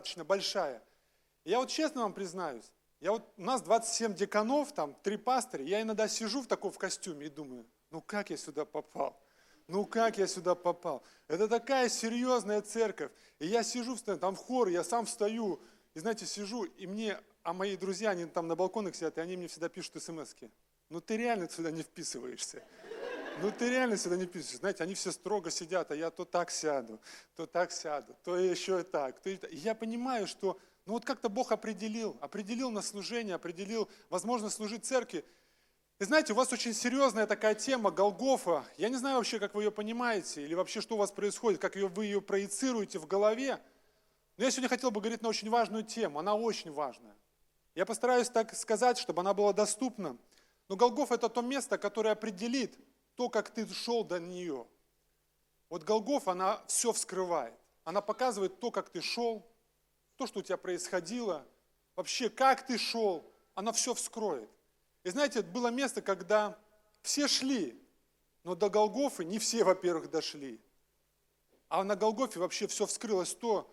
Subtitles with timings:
[0.00, 0.82] достаточно большая.
[1.44, 5.82] Я вот честно вам признаюсь, я вот, у нас 27 деканов, там, три пастыря, я
[5.82, 9.18] иногда сижу в таком костюме и думаю, ну как я сюда попал?
[9.68, 11.02] Ну как я сюда попал?
[11.28, 13.12] Это такая серьезная церковь.
[13.38, 15.60] И я сижу, там в хор, я сам встаю,
[15.94, 19.36] и знаете, сижу, и мне, а мои друзья, они там на балконах сидят, и они
[19.36, 20.50] мне всегда пишут смс -ки.
[20.88, 22.62] Ну ты реально сюда не вписываешься.
[23.42, 24.58] Ну ты реально сюда не вписываешься.
[24.58, 27.00] Знаете, они все строго сидят, а я то так сяду,
[27.36, 29.18] то так сяду, то еще и так.
[29.20, 29.50] То и, так.
[29.50, 34.84] и я понимаю, что ну вот как-то Бог определил, определил на служение, определил возможность служить
[34.84, 35.24] церкви.
[35.98, 38.64] И знаете, у вас очень серьезная такая тема Голгофа.
[38.76, 41.76] Я не знаю вообще, как вы ее понимаете, или вообще, что у вас происходит, как
[41.76, 43.58] вы ее проецируете в голове.
[44.36, 47.14] Но я сегодня хотел бы говорить на очень важную тему, она очень важная.
[47.74, 50.18] Я постараюсь так сказать, чтобы она была доступна.
[50.68, 52.78] Но Голгоф– это то место, которое определит
[53.20, 54.66] то, как ты шел до нее.
[55.68, 57.52] Вот Голгоф, она все вскрывает.
[57.84, 59.46] Она показывает то, как ты шел,
[60.16, 61.46] то, что у тебя происходило,
[61.96, 64.48] вообще, как ты шел, она все вскроет.
[65.04, 66.58] И знаете, было место, когда
[67.02, 67.78] все шли,
[68.42, 70.58] но до Голгофы не все, во-первых, дошли.
[71.68, 73.70] А на Голгофе вообще все вскрылось то,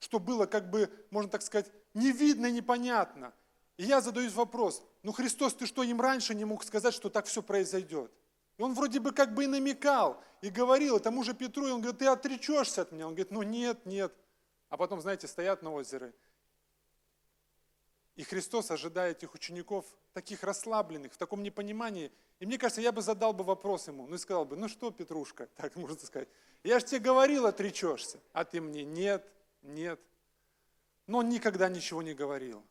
[0.00, 3.32] что было как бы, можно так сказать, не видно и непонятно.
[3.76, 7.26] И я задаюсь вопрос, ну Христос, ты что, им раньше не мог сказать, что так
[7.26, 8.10] все произойдет?
[8.60, 11.70] И он вроде бы как бы и намекал, и говорил и тому же Петру, и
[11.70, 13.06] он говорит, ты отречешься от меня.
[13.06, 14.12] Он говорит, ну нет, нет.
[14.68, 16.12] А потом, знаете, стоят на озере,
[18.16, 22.12] и Христос ожидает этих учеников, таких расслабленных, в таком непонимании.
[22.38, 24.90] И мне кажется, я бы задал бы вопрос ему, ну и сказал бы, ну что,
[24.90, 26.28] Петрушка, так можно сказать,
[26.62, 29.26] я же тебе говорил, отречешься, а ты мне нет,
[29.62, 29.98] нет.
[31.06, 32.62] Но он никогда ничего не говорил.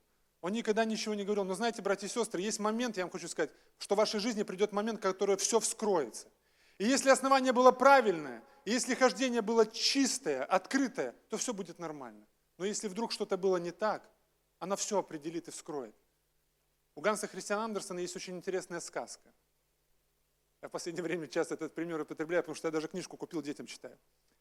[0.41, 1.43] Он никогда ничего не говорил.
[1.43, 4.43] Но знаете, братья и сестры, есть момент, я вам хочу сказать, что в вашей жизни
[4.43, 6.27] придет момент, который все вскроется.
[6.77, 12.25] И если основание было правильное, и если хождение было чистое, открытое, то все будет нормально.
[12.57, 14.09] Но если вдруг что-то было не так,
[14.59, 15.95] она все определит и вскроет.
[16.95, 19.29] У Ганса Христиана Андерсона есть очень интересная сказка.
[20.61, 23.65] Я в последнее время часто этот пример употребляю, потому что я даже книжку купил, детям
[23.65, 23.97] читаю.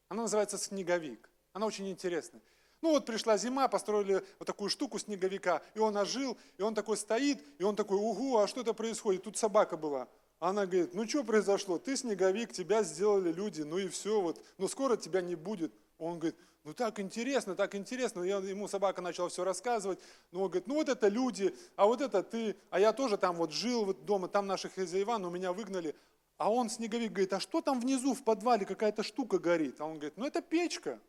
[0.09, 1.29] Она называется «Снеговик».
[1.53, 2.41] Она очень интересная.
[2.81, 6.97] Ну вот пришла зима, построили вот такую штуку снеговика, и он ожил, и он такой
[6.97, 9.23] стоит, и он такой, угу, а что это происходит?
[9.23, 10.07] Тут собака была.
[10.39, 11.77] Она говорит, ну что произошло?
[11.77, 15.73] Ты снеговик, тебя сделали люди, ну и все, вот, но скоро тебя не будет.
[15.97, 18.23] Он говорит, ну так интересно, так интересно.
[18.23, 19.99] Я, ему собака начала все рассказывать.
[20.31, 22.55] Ну, он говорит, ну вот это люди, а вот это ты.
[22.69, 25.93] А я тоже там вот жил вот дома, там наших хозяева, но меня выгнали.
[26.37, 29.81] А он, снеговик, говорит, а что там внизу в подвале какая-то штука горит?
[29.81, 30.99] А он говорит, ну это печка.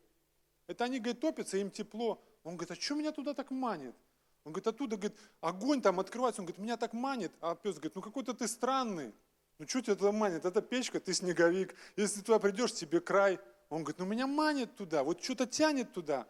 [0.67, 2.23] Это они, говорит, топятся, им тепло.
[2.43, 3.95] Он говорит, а что меня туда так манит?
[4.43, 6.41] Он говорит, оттуда, говорит, огонь там открывается.
[6.41, 7.31] Он говорит, меня так манит.
[7.41, 9.13] А пес говорит, ну какой-то ты странный.
[9.59, 10.45] Ну что тебя туда манит?
[10.45, 11.75] Это печка, ты снеговик.
[11.95, 13.39] Если туда придешь, тебе край.
[13.69, 16.27] Он говорит, ну меня манит туда, вот что-то тянет туда.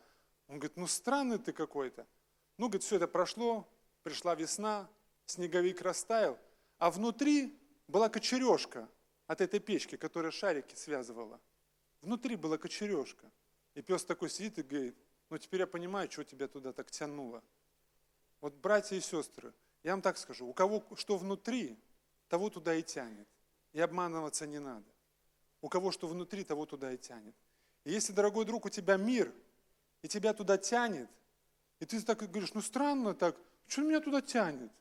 [0.48, 2.06] Он говорит, ну странный ты какой-то.
[2.58, 3.68] Ну, говорит, все это прошло,
[4.04, 4.88] пришла весна,
[5.26, 6.38] снеговик растаял,
[6.78, 8.88] а внутри была кочережка
[9.26, 11.40] от этой печки, которая шарики связывала.
[12.02, 13.32] Внутри была кочережка.
[13.76, 14.96] И пес такой сидит и говорит,
[15.30, 17.44] ну теперь я понимаю, что тебя туда так тянуло.
[18.42, 21.78] Вот, братья и сестры, я вам так скажу, у кого что внутри,
[22.28, 23.28] того туда и тянет.
[23.74, 24.86] И обманываться не надо.
[25.62, 27.36] У кого что внутри, того туда и тянет.
[27.84, 29.34] И если, дорогой друг, у тебя мир,
[30.02, 31.10] и тебя туда тянет,
[31.80, 33.36] и ты так говоришь, ну странно так,
[33.68, 34.72] что меня туда тянет?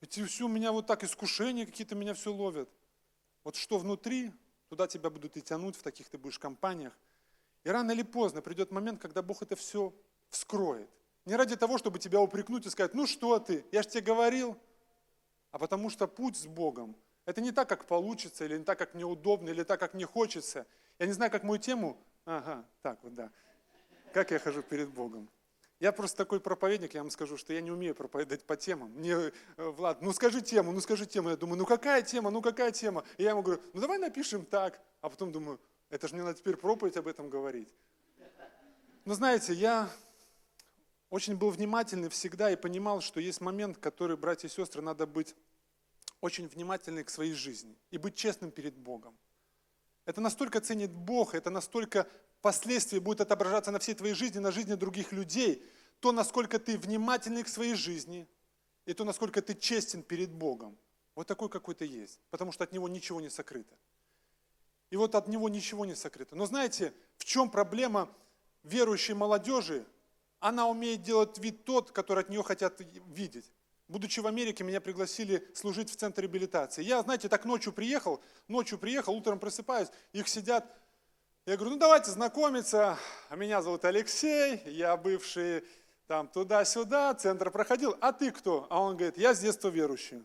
[0.00, 2.68] Ведь все у меня вот так искушения какие-то меня все ловят.
[3.44, 4.32] Вот что внутри,
[4.68, 6.96] туда тебя будут и тянуть, в таких ты будешь компаниях.
[7.66, 9.92] И рано или поздно придет момент, когда Бог это все
[10.28, 10.88] вскроет.
[11.24, 14.56] Не ради того, чтобы тебя упрекнуть и сказать, ну что ты, я же тебе говорил,
[15.50, 16.94] а потому что путь с Богом–
[17.24, 20.06] это не так, как получится, или не так, как мне удобно, или так, как мне
[20.06, 20.64] хочется.
[21.00, 22.00] Я не знаю, как мою тему...
[22.24, 23.32] Ага, так вот, да.
[24.12, 25.28] Как я хожу перед Богом.
[25.80, 28.92] Я просто такой проповедник, я вам скажу, что я не умею проповедовать по темам.
[28.92, 31.30] Мне, э, Влад, ну скажи тему, ну скажи тему.
[31.30, 33.02] Я думаю, ну какая тема, ну какая тема?
[33.18, 34.80] И я ему говорю, ну давай напишем так.
[35.00, 35.58] А потом думаю,
[35.90, 37.72] это же мне надо теперь проповедь об этом говорить.
[39.04, 39.88] Но знаете, я
[41.10, 45.34] очень был внимательный всегда и понимал, что есть момент, который, братья и сестры, надо быть
[46.20, 49.16] очень внимательны к своей жизни и быть честным перед Богом.
[50.04, 54.74] Это настолько ценит Бог, это настолько впоследствии будет отображаться на всей твоей жизни, на жизни
[54.74, 55.64] других людей,
[56.00, 58.28] то, насколько ты внимательный к своей жизни,
[58.84, 60.78] и то, насколько ты честен перед Богом.
[61.14, 63.74] Вот такой, какой ты есть, потому что от Него ничего не сокрыто.
[64.90, 66.36] И вот от Него ничего не сокрыто.
[66.36, 68.08] Но знаете, в чем проблема
[68.62, 69.84] верующей молодежи?
[70.38, 73.50] Она умеет делать вид тот, который от нее хотят видеть.
[73.88, 76.82] Будучи в Америке, меня пригласили служить в центр реабилитации.
[76.82, 80.66] Я, знаете, так ночью приехал, ночью приехал, утром просыпаюсь, их сидят
[81.46, 82.98] Я говорю, ну давайте знакомиться.
[83.28, 85.64] А меня зовут Алексей, я бывший
[86.08, 87.96] там туда-сюда, центр проходил.
[88.00, 88.66] А ты кто?
[88.70, 90.24] А он говорит, я с детства верующий.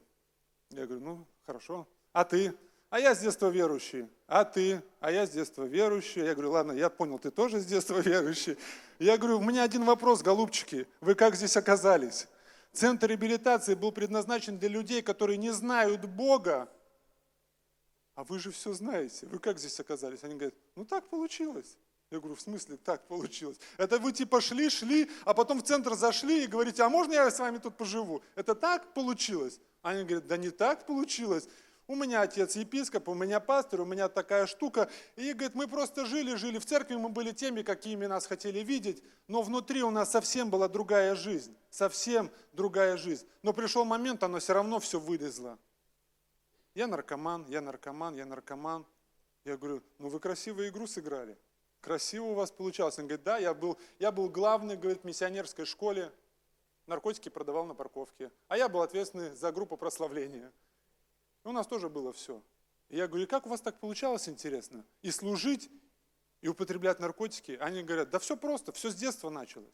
[0.71, 1.87] Я говорю, ну хорошо.
[2.13, 2.57] А ты?
[2.91, 4.09] А я с детства верующий.
[4.27, 4.83] А ты?
[4.99, 6.25] А я с детства верующий.
[6.25, 8.57] Я говорю, ладно, я понял, ты тоже с детства верующий.
[8.99, 10.85] Я говорю, у меня один вопрос, голубчики.
[10.99, 12.27] Вы как здесь оказались?
[12.73, 16.69] Центр реабилитации был предназначен для людей, которые не знают Бога,
[18.13, 20.23] а вы же все знаете, вы как здесь оказались?
[20.23, 21.77] Они говорят, ну так получилось.
[22.11, 23.57] Я говорю, в смысле так получилось?
[23.77, 27.31] Это вы типа шли, шли, а потом в центр зашли и говорите, а можно я
[27.31, 28.21] с вами тут поживу?
[28.35, 29.61] Это так получилось?
[29.81, 31.47] Они говорят, да не так получилось.
[31.91, 34.89] У меня отец епископ, у меня пастор, у меня такая штука.
[35.17, 39.03] И говорит, мы просто жили, жили в церкви, мы были теми, какими нас хотели видеть,
[39.27, 43.27] но внутри у нас совсем была другая жизнь, совсем другая жизнь.
[43.41, 45.59] Но пришел момент, оно все равно все вылезло.
[46.75, 48.85] Я наркоман, я наркоман, я наркоман.
[49.43, 51.37] Я говорю, ну вы красивую игру сыграли.
[51.81, 52.99] Красиво у вас получалось.
[52.99, 56.09] Он говорит, да, я был, я был главный, говорит, в миссионерской школе.
[56.87, 58.31] Наркотики продавал на парковке.
[58.47, 60.53] А я был ответственный за группу прославления.
[61.43, 62.41] И у нас тоже было все.
[62.89, 64.85] И я говорю, и как у вас так получалось, интересно?
[65.01, 65.69] И служить,
[66.41, 67.57] и употреблять наркотики?
[67.61, 69.73] Они говорят, да все просто, все с детства началось.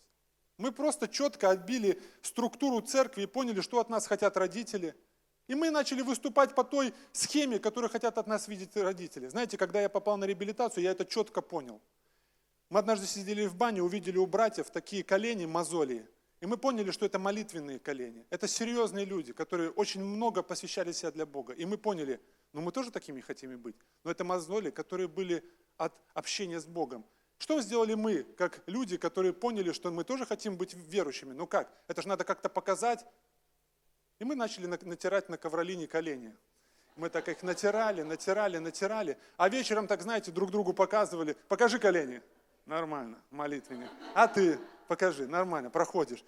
[0.57, 4.95] Мы просто четко отбили структуру церкви и поняли, что от нас хотят родители–
[5.47, 9.27] и мы начали выступать по той схеме, которую хотят от нас видеть родители.
[9.27, 11.81] Знаете, когда я попал на реабилитацию, я это четко понял.
[12.69, 16.05] Мы однажды сидели в бане, увидели у братьев такие колени, мозоли.
[16.39, 18.25] И мы поняли, что это молитвенные колени.
[18.29, 21.53] Это серьезные люди, которые очень много посвящали себя для Бога.
[21.53, 22.21] И мы поняли,
[22.53, 23.75] ну мы тоже такими хотим быть.
[24.03, 25.43] Но это мозоли, которые были
[25.77, 27.05] от общения с Богом.
[27.39, 31.33] Что сделали мы, как люди, которые поняли, что мы тоже хотим быть верующими?
[31.33, 31.71] Ну как?
[31.87, 33.05] Это же надо как-то показать,
[34.19, 36.35] и мы начали натирать на ковролине колени.
[36.95, 39.17] Мы так их натирали, натирали, натирали.
[39.37, 41.37] А вечером, так знаете, друг другу показывали.
[41.47, 42.23] Покажи колени.
[42.65, 43.89] Нормально, молитвенник.
[44.15, 46.23] А ты покажи, нормально, проходишь.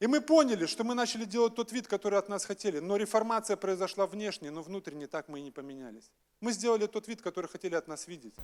[0.00, 2.78] И мы поняли, что мы начали делать тот вид, который от нас хотели.
[2.80, 6.10] Но реформация произошла внешне, но внутренне так мы и не поменялись.
[6.40, 8.34] Мы сделали тот вид, который хотели от нас видеть.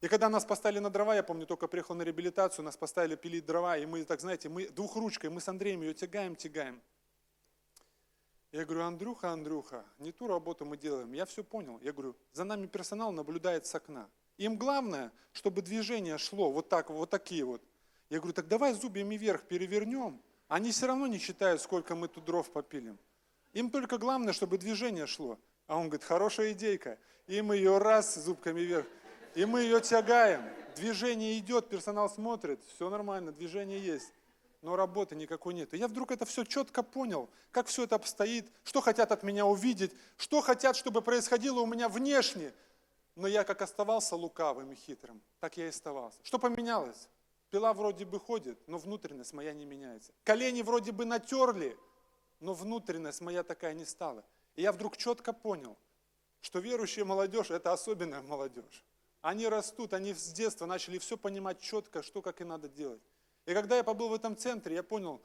[0.00, 3.46] И когда нас поставили на дрова, я помню, только приехал на реабилитацию, нас поставили пилить
[3.46, 6.82] дрова, и мы, так знаете, мы двухручкой, мы с Андреем ее тягаем, тягаем.
[8.50, 11.12] Я говорю, Андрюха, Андрюха, не ту работу мы делаем.
[11.12, 11.78] Я все понял.
[11.80, 14.10] Я говорю, за нами персонал наблюдает с окна.
[14.36, 17.62] Им главное, чтобы движение шло вот так, вот такие вот.
[18.12, 20.20] Я говорю, так давай зубьями вверх перевернем.
[20.46, 22.98] Они все равно не считают, сколько мы тут дров попилим.
[23.54, 25.38] Им только главное, чтобы движение шло.
[25.66, 26.98] А он говорит, хорошая идейка.
[27.26, 28.86] И мы ее раз зубками вверх.
[29.34, 30.42] И мы ее тягаем.
[30.76, 32.60] Движение идет, персонал смотрит.
[32.74, 34.12] Все нормально, движение есть
[34.60, 35.74] но работы никакой нет.
[35.74, 39.44] И я вдруг это все четко понял, как все это обстоит, что хотят от меня
[39.44, 42.52] увидеть, что хотят, чтобы происходило у меня внешне.
[43.16, 46.18] Но я как оставался лукавым и хитрым, так я и оставался.
[46.22, 47.08] Что поменялось?
[47.52, 50.14] Пила вроде бы ходит, но внутренность моя не меняется.
[50.24, 51.76] Колени вроде бы натерли,
[52.40, 54.24] но внутренность моя такая не стала.
[54.56, 55.76] И я вдруг четко понял,
[56.40, 58.86] что верующая молодежь– это особенная молодежь.
[59.20, 63.02] Они растут, они с детства начали все понимать четко, что как и надо делать.
[63.44, 65.20] И когда я побыл в этом центре, я понял,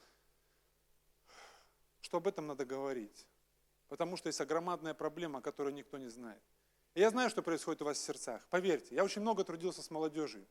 [2.02, 3.26] что об этом надо говорить.
[3.88, 6.42] Потому что есть огромадная проблема, которую никто не знает.
[6.92, 8.46] И я знаю, что происходит у вас в сердцах.
[8.50, 10.46] Поверьте, я очень много трудился с молодежью.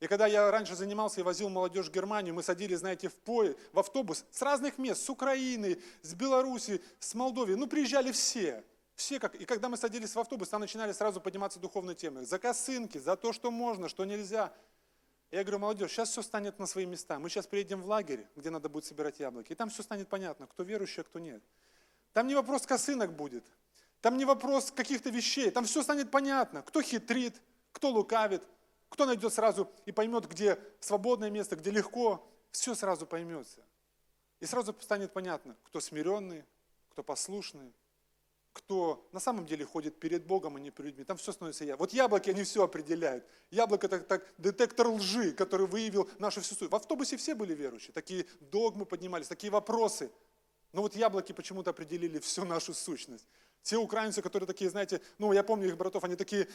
[0.00, 3.58] И когда я раньше занимался и возил молодежь в Германию, мы садились, знаете, в поезд,
[3.72, 7.54] в автобус с разных мест, с Украины, с Беларуси, с Молдовии.
[7.54, 8.62] Ну, приезжали все.
[8.94, 9.34] Все как...
[9.34, 12.26] И когда мы садились в автобус, там начинали сразу подниматься духовные темы.
[12.26, 14.52] За косынки, за то, что можно, что нельзя.
[15.30, 17.18] Я говорю, молодежь, сейчас все станет на свои места.
[17.18, 20.46] Мы сейчас приедем в лагерь, где надо будет собирать яблоки, и там все станет понятно,
[20.46, 21.42] кто верующий, а кто нет.
[22.12, 23.44] Там не вопрос косынок будет,
[24.00, 28.42] там не вопрос каких-то вещей, там все станет понятно, кто хитрит, кто лукавит,
[28.88, 33.62] кто найдет сразу и поймет, где свободное место, где легко, все сразу поймется.
[34.40, 36.44] И сразу станет понятно, кто смиренный,
[36.90, 37.72] кто послушный,
[38.56, 41.04] кто на самом деле ходит перед Богом, а не перед людьми.
[41.04, 41.76] Там все становится я.
[41.76, 43.26] Вот яблоки, они все определяют.
[43.50, 46.70] Яблоко это так, детектор лжи, который выявил нашу всю суть.
[46.70, 50.10] В автобусе все были верующие, такие догмы поднимались, такие вопросы.
[50.72, 53.28] Но вот яблоки почему-то определили всю нашу сущность.
[53.62, 56.48] Те украинцы, которые такие, знаете, ну я помню их братов, они такие,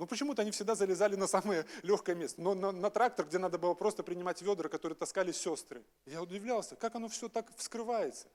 [0.00, 2.40] ну почему-то они всегда залезали на самое легкое место.
[2.40, 5.84] Но на, на трактор, где надо было просто принимать ведра, которые таскали сестры.
[6.06, 8.26] Я удивлялся, как оно все так вскрывается.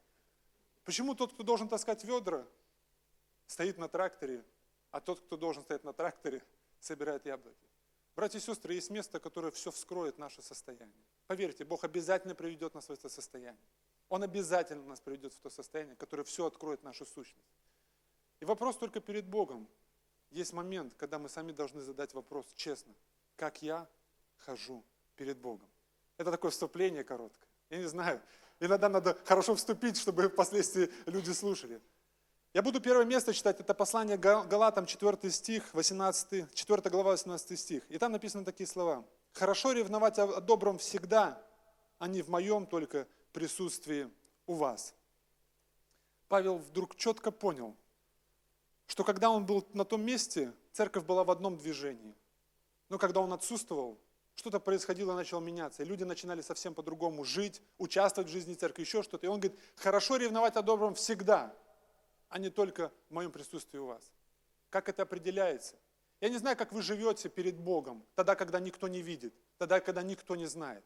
[0.84, 2.46] Почему тот, кто должен таскать ведра,
[3.48, 4.46] стоит на тракторе,
[4.92, 6.44] а тот, кто должен стоять на тракторе,
[6.80, 7.58] собирает яблоки.
[8.16, 11.04] Братья и сестры, есть место, которое все вскроет наше состояние.
[11.26, 13.60] Поверьте, Бог обязательно приведет нас в это состояние.
[14.10, 17.50] Он обязательно нас приведет в то состояние, которое все откроет нашу сущность.
[18.40, 19.68] И вопрос только перед Богом.
[20.36, 22.94] Есть момент, когда мы сами должны задать вопрос честно.
[23.38, 23.88] как я
[24.40, 24.84] хожу
[25.16, 25.70] перед Богом.
[26.18, 27.48] Это такое вступление короткое.
[27.70, 28.22] Я не знаю,
[28.60, 31.82] иногда надо хорошо вступить, чтобы впоследствии люди слушали.
[32.54, 37.90] Я буду первое место читать, это послание Галатам, 4 стих, 18, 4 глава, 18 стих.
[37.90, 39.06] И там написаны такие слова.
[39.32, 41.42] «Хорошо ревновать о добром всегда,
[41.98, 44.12] а не в моем только присутствии
[44.48, 44.94] у вас».
[46.28, 47.78] Павел вдруг четко понял,
[48.88, 52.16] что когда он был на том месте, церковь была в одном движении.
[52.90, 54.00] Но когда он отсутствовал,
[54.36, 55.84] что-то происходило, начало меняться.
[55.84, 59.26] И люди начинали совсем по-другому жить, участвовать в жизни церкви, еще что-то.
[59.26, 61.56] И он говорит, хорошо ревновать о добром всегда,
[62.30, 64.12] а не только в моем присутствии у вас.
[64.70, 65.76] Как это определяется?
[66.20, 70.02] Я не знаю, как вы живете перед Богом, тогда, когда никто не видит, тогда, когда
[70.04, 70.84] никто не знает.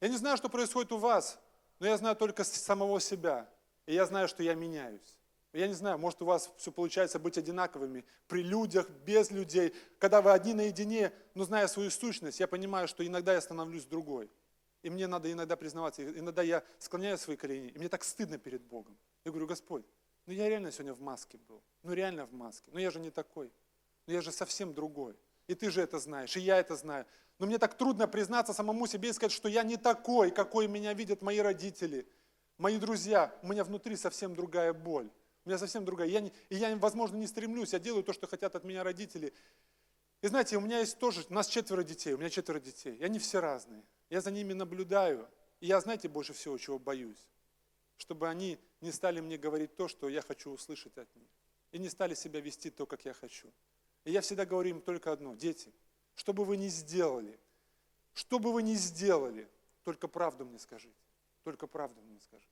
[0.00, 1.38] Я не знаю, что происходит у вас,
[1.78, 3.48] но я знаю только самого себя.
[3.86, 5.18] И я знаю, что я меняюсь.
[5.52, 9.74] Я не знаю, может у вас все получается быть одинаковыми при людях, без людей.
[9.98, 14.30] Когда вы одни наедине, но зная свою сущность, я понимаю, что иногда я становлюсь другой.
[14.82, 18.62] И мне надо иногда признаваться, иногда я склоняю свои колени, и мне так стыдно перед
[18.62, 18.98] Богом.
[19.24, 19.84] Я говорю, Господь,
[20.26, 21.62] ну я реально сегодня в маске был.
[21.82, 22.70] Ну реально в маске.
[22.72, 23.52] Но я же не такой.
[24.06, 25.14] Ну я же совсем другой.
[25.48, 27.06] И ты же это знаешь, и я это знаю.
[27.38, 30.94] Но мне так трудно признаться самому себе и сказать, что я не такой, какой меня
[30.94, 32.08] видят мои родители,
[32.56, 33.36] мои друзья.
[33.42, 35.10] У меня внутри совсем другая боль.
[35.44, 36.08] У меня совсем другая.
[36.08, 37.72] Я не, и я, возможно, не стремлюсь.
[37.72, 39.32] Я делаю то, что хотят от меня родители.
[40.20, 42.94] И знаете, у меня есть тоже, у нас четверо детей, у меня четверо детей.
[42.96, 43.82] И они все разные.
[44.08, 45.28] Я за ними наблюдаю.
[45.60, 47.28] И я, знаете, больше всего, чего боюсь
[48.02, 51.28] чтобы они не стали мне говорить то, что я хочу услышать от них.
[51.70, 53.48] И не стали себя вести то, как я хочу.
[54.04, 55.36] И я всегда говорю им только одно.
[55.36, 55.72] Дети,
[56.16, 57.38] что бы вы ни сделали,
[58.12, 59.48] что бы вы ни сделали,
[59.84, 60.98] только правду мне скажите.
[61.44, 62.51] Только правду мне скажите.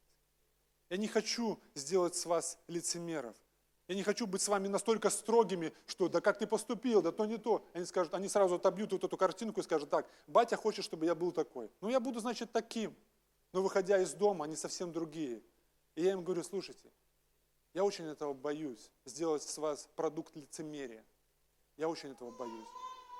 [0.90, 3.36] Я не хочу сделать с вас лицемеров.
[3.86, 7.26] Я не хочу быть с вами настолько строгими, что да как ты поступил, да то
[7.26, 7.64] не то.
[7.72, 11.14] Они скажут, они сразу отобьют вот эту картинку и скажут, так, батя хочет, чтобы я
[11.14, 11.70] был такой.
[11.80, 12.94] Ну я буду, значит, таким.
[13.52, 15.42] Но выходя из дома, они совсем другие.
[15.94, 16.90] И я им говорю, слушайте,
[17.72, 21.04] я очень этого боюсь, сделать с вас продукт лицемерия.
[21.76, 22.66] Я очень этого боюсь.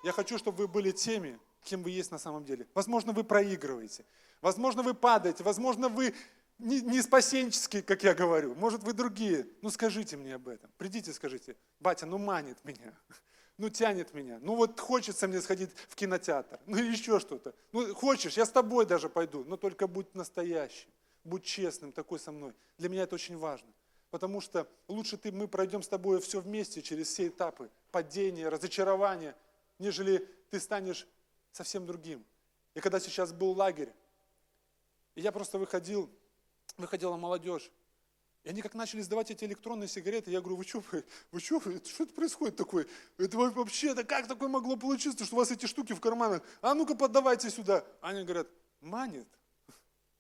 [0.05, 2.67] Я хочу, чтобы вы были теми, кем вы есть на самом деле.
[2.75, 4.05] Возможно, вы проигрываете.
[4.41, 5.45] Возможно, вы падаете.
[5.45, 6.15] Возможно, вы
[6.61, 8.55] не, не спасенческие, как я говорю.
[8.55, 9.47] Может, вы другие.
[9.63, 10.71] Ну, скажите мне об этом.
[10.79, 12.95] Придите, скажите, батя, ну манит меня
[13.61, 17.55] ну тянет меня, ну вот хочется мне сходить в кинотеатр, ну или еще что-то.
[17.73, 20.89] Ну хочешь, я с тобой даже пойду, но только будь настоящим,
[21.25, 22.55] будь честным, такой со мной.
[22.79, 23.69] Для меня это очень важно.
[24.11, 29.37] Потому что лучше ты, мы пройдем с тобой все вместе через все этапы падения, разочарования,
[29.79, 31.07] нежели ты станешь
[31.53, 32.25] совсем другим.
[32.73, 33.93] И когда сейчас был лагерь,
[35.17, 36.09] я просто выходил,
[36.77, 37.71] выходила молодежь,
[38.43, 41.61] и они как начали сдавать эти электронные сигареты, я говорю, вы что, вы, вы что,
[41.61, 42.87] что это происходит такое?
[43.19, 46.43] Это вообще, да как такое могло получиться, что у вас эти штуки в карманах?
[46.63, 47.85] А ну-ка поддавайте сюда.
[48.01, 48.49] Они говорят,
[48.81, 49.29] манит.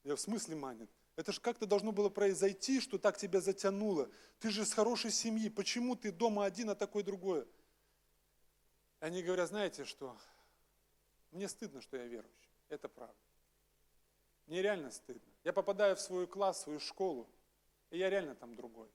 [0.04, 0.90] Я в смысле манит?
[1.16, 4.11] Это же как-то должно было произойти, что так тебя затянуло.
[4.38, 7.47] Ты же с хорошей семьи, почему ты дома один, а такой другое?
[9.00, 10.16] Они говорят, знаете что,
[11.30, 12.50] мне стыдно, что я верующий.
[12.69, 13.16] Это правда.
[14.50, 15.33] Мне реально стыдно.
[15.45, 17.28] Я попадаю в свой класс, в свою школу,
[17.90, 18.88] и я реально там другой.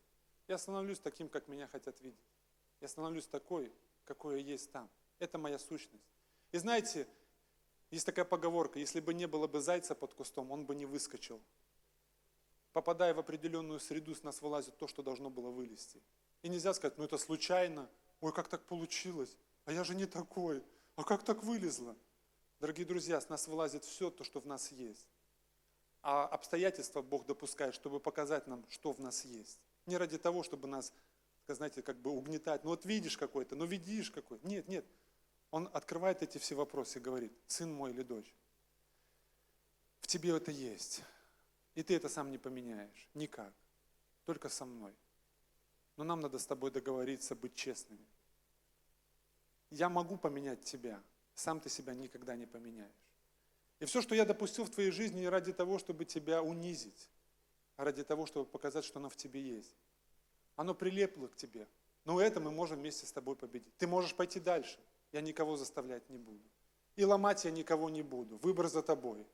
[0.49, 2.19] Я становлюсь таким, как меня хотят видеть.
[2.81, 3.71] Я становлюсь такой,
[4.03, 4.89] какой я есть там.
[5.17, 6.03] Это моя сущность.
[6.51, 7.07] И знаете,
[7.89, 11.39] есть такая поговорка, если бы не было бы зайца под кустом, он бы не выскочил.
[12.73, 16.01] Попадая в определенную среду, с нас вылазит то, что должно было вылезти.
[16.41, 20.61] И нельзя сказать, ну это случайно, ой, как так получилось, а я же не такой,
[20.97, 21.95] а как так вылезло?
[22.59, 25.07] Дорогие друзья, с нас вылазит все то, что в нас есть
[26.07, 29.59] а обстоятельства Бог допускает, чтобы показать нам, что в нас есть.
[29.87, 30.93] Не ради того, чтобы нас,
[31.47, 32.63] знаете, как бы угнетать.
[32.63, 34.39] Ну вот видишь какой-то, ну видишь какой.
[34.43, 34.85] Нет, нет.
[35.49, 38.31] Он открывает эти все вопросы и говорит, сын мой или дочь,
[40.01, 41.01] в тебе это есть.
[41.73, 43.09] И ты это сам не поменяешь.
[43.15, 43.51] Никак.
[44.25, 44.93] Только со мной.
[45.97, 48.05] Но нам надо с тобой договориться, быть честными.
[49.71, 51.01] Я могу поменять тебя,
[51.33, 53.04] сам ты себя никогда не поменяешь.
[53.79, 57.09] И все, что я допустил в твоей жизни, ради того, чтобы тебя унизить,
[57.77, 59.75] ради того, чтобы показать, что оно в тебе есть.
[60.55, 61.67] Оно прилепло к тебе.
[62.05, 63.75] Но это мы можем вместе с тобой победить.
[63.77, 64.79] Ты можешь пойти дальше.
[65.11, 66.43] Я никого заставлять не буду.
[66.95, 68.37] И ломать я никого не буду.
[68.37, 69.25] Выбор за тобой.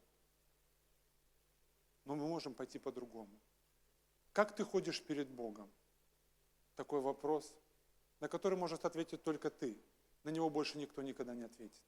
[2.05, 3.38] Но мы можем пойти по-другому.
[4.33, 5.69] Как ты ходишь перед Богом?
[6.75, 7.53] Такой вопрос,
[8.19, 9.77] на который может ответить только ты.
[10.24, 11.83] На него больше никто никогда не ответит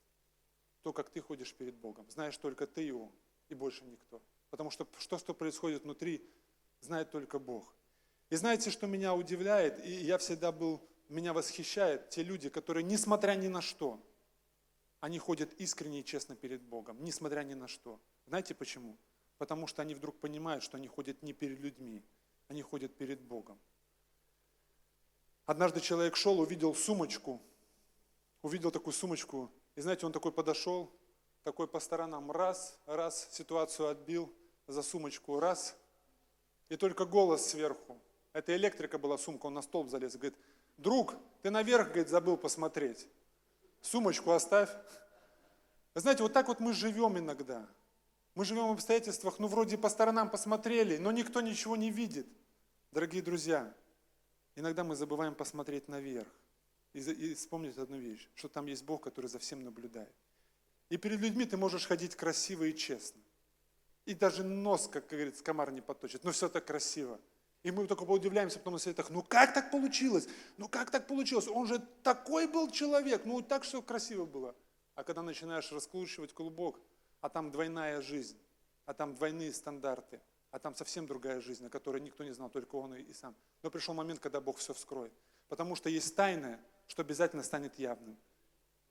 [0.83, 2.05] то, как ты ходишь перед Богом.
[2.11, 3.11] Знаешь только ты и Он,
[3.49, 4.21] и больше никто.
[4.49, 6.23] Потому что что, что происходит внутри,
[6.81, 7.73] знает только Бог.
[8.29, 13.33] И знаете, что меня удивляет, и я всегда был, меня восхищает те люди, которые, несмотря
[13.35, 13.99] ни на что,
[14.99, 17.99] они ходят искренне и честно перед Богом, несмотря ни на что.
[18.27, 18.97] Знаете почему?
[19.37, 22.03] Потому что они вдруг понимают, что они ходят не перед людьми,
[22.47, 23.59] они ходят перед Богом.
[25.45, 27.41] Однажды человек шел, увидел сумочку,
[28.41, 30.91] увидел такую сумочку, и знаете, он такой подошел,
[31.43, 34.33] такой по сторонам, раз, раз, ситуацию отбил,
[34.67, 35.75] за сумочку, раз,
[36.69, 37.99] и только голос сверху.
[38.31, 40.37] Это электрика была сумка, он на столб залез, говорит,
[40.77, 43.07] друг, ты наверх, говорит, забыл посмотреть.
[43.81, 44.69] Сумочку оставь.
[45.93, 47.67] Вы знаете, вот так вот мы живем иногда.
[48.35, 52.25] Мы живем в обстоятельствах, ну вроде по сторонам посмотрели, но никто ничего не видит.
[52.91, 53.71] Дорогие друзья,
[54.55, 56.27] иногда мы забываем посмотреть наверх
[56.93, 60.13] и, и вспомнить одну вещь, что там есть Бог, который за всем наблюдает.
[60.89, 63.21] И перед людьми ты можешь ходить красиво и честно.
[64.05, 67.19] И даже нос, как говорится, комар не поточит, но все так красиво.
[67.63, 70.27] И мы только поудивляемся потом на советах, ну как так получилось?
[70.57, 71.47] Ну как так получилось?
[71.47, 74.53] Он же такой был человек, ну так все красиво было.
[74.95, 76.79] А когда начинаешь раскручивать клубок,
[77.21, 78.37] а там двойная жизнь,
[78.85, 80.19] а там двойные стандарты,
[80.51, 83.33] а там совсем другая жизнь, о которой никто не знал, только он и сам.
[83.63, 85.13] Но пришел момент, когда Бог все вскроет.
[85.47, 86.59] Потому что есть тайное,
[86.93, 88.15] что обязательно станет явным.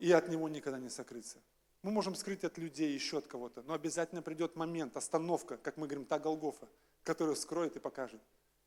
[0.01, 1.39] И от него никогда не сокрыться.
[1.83, 5.87] Мы можем скрыть от людей, еще от кого-то, но обязательно придет момент, остановка, как мы
[5.87, 6.69] говорим, та Голгофа,
[7.05, 8.21] которая вскроет и покажет.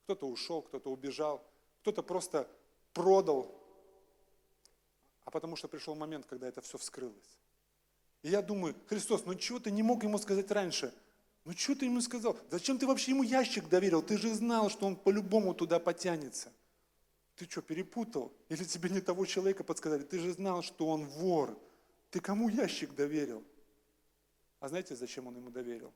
[0.03, 1.45] Кто-то ушел, кто-то убежал,
[1.81, 2.47] кто-то просто
[2.93, 3.53] продал,
[5.25, 7.37] а потому что пришел момент, когда это все вскрылось.
[8.21, 10.93] И я думаю, Христос, ну чего ты не мог ему сказать раньше?
[11.43, 12.37] Ну что ты ему сказал?
[12.49, 14.01] Зачем ты вообще ему ящик доверил?
[14.01, 16.53] Ты же знал, что он по-любому туда потянется.
[17.35, 18.33] Ты что, перепутал?
[18.47, 20.03] Или тебе не того человека подсказали?
[20.03, 21.59] Ты же знал, что он вор.
[22.09, 23.43] Ты кому ящик доверил?
[24.59, 25.93] А знаете, зачем он ему доверил?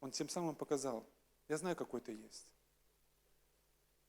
[0.00, 1.06] Он тем самым показал,
[1.48, 2.46] я знаю, какой ты есть.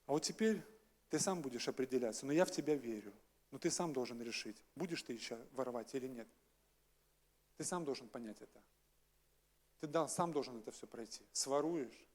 [0.06, 0.62] А вот теперь
[1.10, 3.14] ты сам будешь определяться, но я в тебя верю.
[3.52, 6.28] Но ты сам должен решить, будешь ты еще воровать или нет.
[7.58, 8.62] Ты сам должен понять это.
[9.80, 11.24] Ты сам должен это все пройти.
[11.32, 12.06] Своруешь,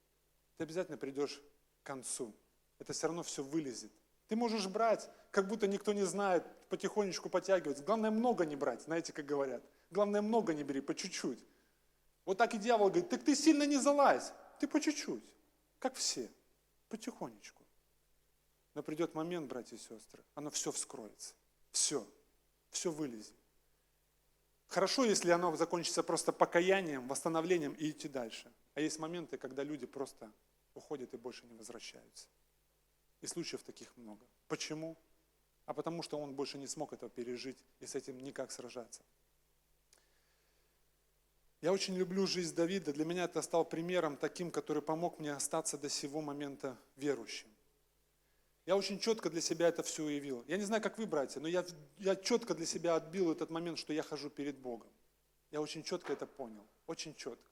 [0.56, 1.40] ты обязательно придешь
[1.82, 2.34] к концу.
[2.80, 3.92] Это все равно все вылезет.
[4.28, 7.82] Ты можешь брать, как будто никто не знает, потихонечку потягивать.
[7.84, 9.62] Главное, много не брать, знаете, как говорят.
[9.90, 11.44] Главное, много не бери, по чуть-чуть.
[12.24, 15.24] Вот так и дьявол говорит, так ты сильно не залазь, ты по чуть-чуть,
[15.78, 16.30] как все,
[16.90, 17.62] потихонечку.
[18.74, 21.34] Но придет момент, братья и сестры, оно все вскроется.
[21.72, 22.06] Все.
[22.70, 23.34] Все вылезет.
[24.66, 28.52] Хорошо, если оно закончится просто покаянием, восстановлением и идти дальше.
[28.74, 30.30] А есть моменты, когда люди просто
[30.74, 32.28] уходят и больше не возвращаются.
[33.20, 34.24] И случаев таких много.
[34.46, 34.96] Почему?
[35.66, 39.02] А потому что он больше не смог этого пережить и с этим никак сражаться.
[41.60, 42.92] Я очень люблю жизнь Давида.
[42.92, 47.48] Для меня это стал примером таким, который помог мне остаться до сего момента верующим.
[48.64, 50.44] Я очень четко для себя это все уявил.
[50.46, 51.64] Я не знаю, как вы, братья, но я,
[51.98, 54.90] я четко для себя отбил этот момент, что я хожу перед Богом.
[55.50, 57.50] Я очень четко это понял, очень четко.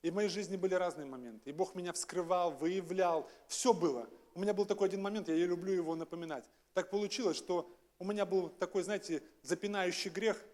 [0.00, 1.50] И в моей жизни были разные моменты.
[1.50, 4.08] И Бог меня вскрывал, выявлял, все было.
[4.34, 6.44] У меня был такой один момент, я люблю его напоминать.
[6.72, 10.44] Так получилось, что у меня был такой, знаете, запинающий грех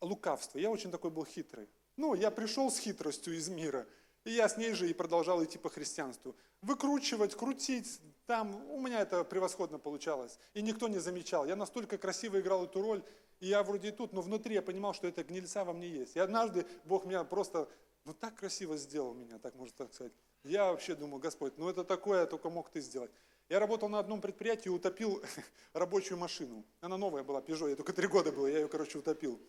[0.00, 0.58] лукавство.
[0.58, 1.68] Я очень такой был хитрый.
[1.96, 3.86] Ну, я пришел с хитростью из мира,
[4.24, 6.36] и я с ней же и продолжал идти по христианству.
[6.60, 10.38] Выкручивать, крутить, там у меня это превосходно получалось.
[10.54, 11.46] И никто не замечал.
[11.46, 13.02] Я настолько красиво играл эту роль,
[13.40, 16.16] и я вроде и тут, но внутри я понимал, что это гнильца во мне есть.
[16.16, 17.68] И однажды Бог меня просто,
[18.04, 20.12] ну так красиво сделал меня, так можно так сказать.
[20.44, 23.10] Я вообще думал, Господь, ну это такое только мог ты сделать.
[23.48, 25.22] Я работал на одном предприятии и утопил
[25.72, 26.64] рабочую машину.
[26.80, 29.40] Она новая была, Peugeot, я только три года был, я ее, короче, утопил.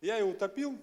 [0.00, 0.78] Я ее утопил,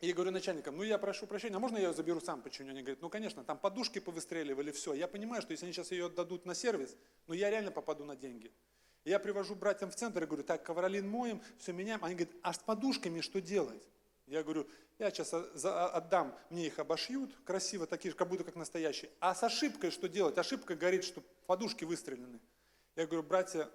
[0.00, 2.70] и говорю начальникам, ну я прошу прощения, а можно я ее заберу сам починю?
[2.70, 4.92] Они говорят, ну конечно, там подушки повыстреливали, все.
[4.92, 8.14] Я понимаю, что если они сейчас ее отдадут на сервис, ну я реально попаду на
[8.14, 8.52] деньги.
[9.04, 12.04] Я привожу братьям в центр и говорю, так, ковролин моем, все меняем.
[12.04, 13.88] Они говорят, а с подушками что делать?
[14.26, 14.66] Я говорю,
[14.98, 19.10] я сейчас отдам, мне их обошьют, красиво, такие же, как будто как настоящие.
[19.20, 20.36] А с ошибкой что делать?
[20.38, 22.40] Ошибка говорит, что подушки выстрелены.
[22.96, 23.70] Я говорю, братья,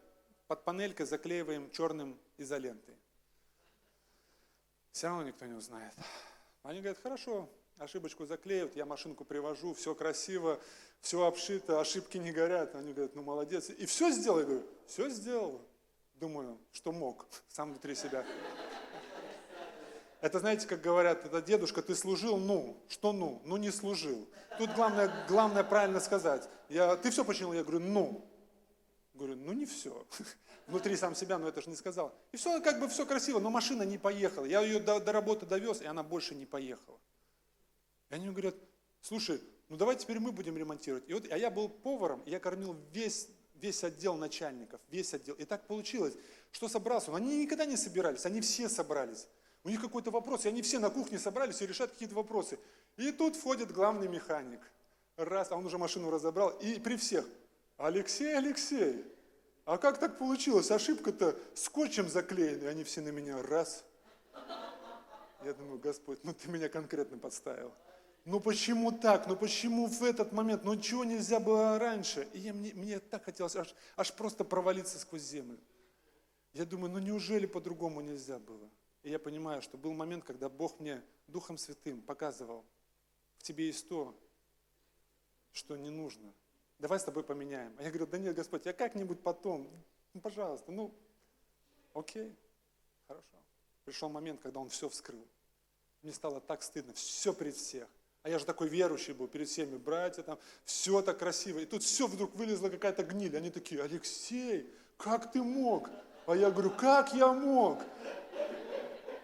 [0.48, 2.96] под панелькой заклеиваем черным изолентой.
[4.92, 5.94] Все равно никто не узнает.
[6.64, 10.60] Они говорят, хорошо, ошибочку заклеивают, я машинку привожу, все красиво,
[11.00, 12.76] все обшито, ошибки не горят.
[12.76, 13.70] Они говорят, ну молодец.
[13.70, 14.40] И все сделал?
[14.40, 15.62] Я говорю, все сделал.
[16.16, 18.26] Думаю, что мог, сам внутри себя.
[20.22, 23.42] Это, знаете, как говорят, это дедушка, ты служил, ну, что ну?
[23.44, 24.30] Ну, не служил.
[24.60, 26.48] Тут главное, главное правильно сказать.
[26.70, 27.54] Я, ты все починил?
[27.54, 28.28] Я говорю, ну.
[29.16, 30.06] Говорю, ну не все
[30.68, 32.14] внутри сам себя, но это же не сказал.
[32.32, 34.46] И все, как бы все красиво, но машина не поехала.
[34.46, 37.00] Я ее до, до работы довез, и она больше не поехала.
[38.12, 38.56] И они говорят,
[39.02, 41.04] слушай, ну давай теперь мы будем ремонтировать.
[41.08, 45.34] И вот, а я был поваром, и я кормил весь, весь отдел начальников, весь отдел.
[45.36, 46.14] И так получилось,
[46.52, 47.18] что собрался он.
[47.18, 49.28] Они никогда не собирались, они все собрались.
[49.64, 52.58] У них какой-то вопрос, и они все на кухне собрались и решают какие-то вопросы.
[52.98, 54.62] И тут входит главный механик.
[55.18, 57.26] Раз, а он уже машину разобрал, и при всех,
[57.78, 59.06] Алексей, Алексей,
[59.66, 60.72] а как так получилось?
[60.72, 63.86] Ошибка-то скотчем заклеена, и они все на меня раз.
[65.44, 67.72] Я думаю, Господь, ну ты меня конкретно подставил.
[68.26, 69.28] Ну почему так?
[69.28, 70.64] Ну почему в этот момент?
[70.64, 72.28] Ну чего нельзя было раньше?
[72.34, 75.60] И я, мне, мне так хотелось аж, аж просто провалиться сквозь землю.
[76.54, 78.70] Я думаю, ну неужели по-другому нельзя было?
[79.04, 82.64] И я понимаю, что был момент, когда Бог мне Духом Святым показывал,
[83.38, 84.16] в тебе есть то,
[85.52, 86.34] что не нужно.
[86.78, 87.76] Давай с тобой поменяем.
[87.78, 89.70] А я говорю, да нет, Господь, я как-нибудь потом,
[90.14, 90.94] ну, пожалуйста, ну,
[91.94, 92.36] окей,
[93.08, 93.38] хорошо.
[93.86, 95.26] Пришел момент, когда он все вскрыл.
[96.04, 97.88] Мне стало так стыдно, все перед всех.
[98.24, 101.60] А я же такой верующий был перед всеми, братья там, все так красиво.
[101.60, 103.36] И тут все вдруг вылезла какая-то гниль.
[103.36, 105.90] Они такие, Алексей, как ты мог?
[106.28, 107.82] А я говорю, как я мог?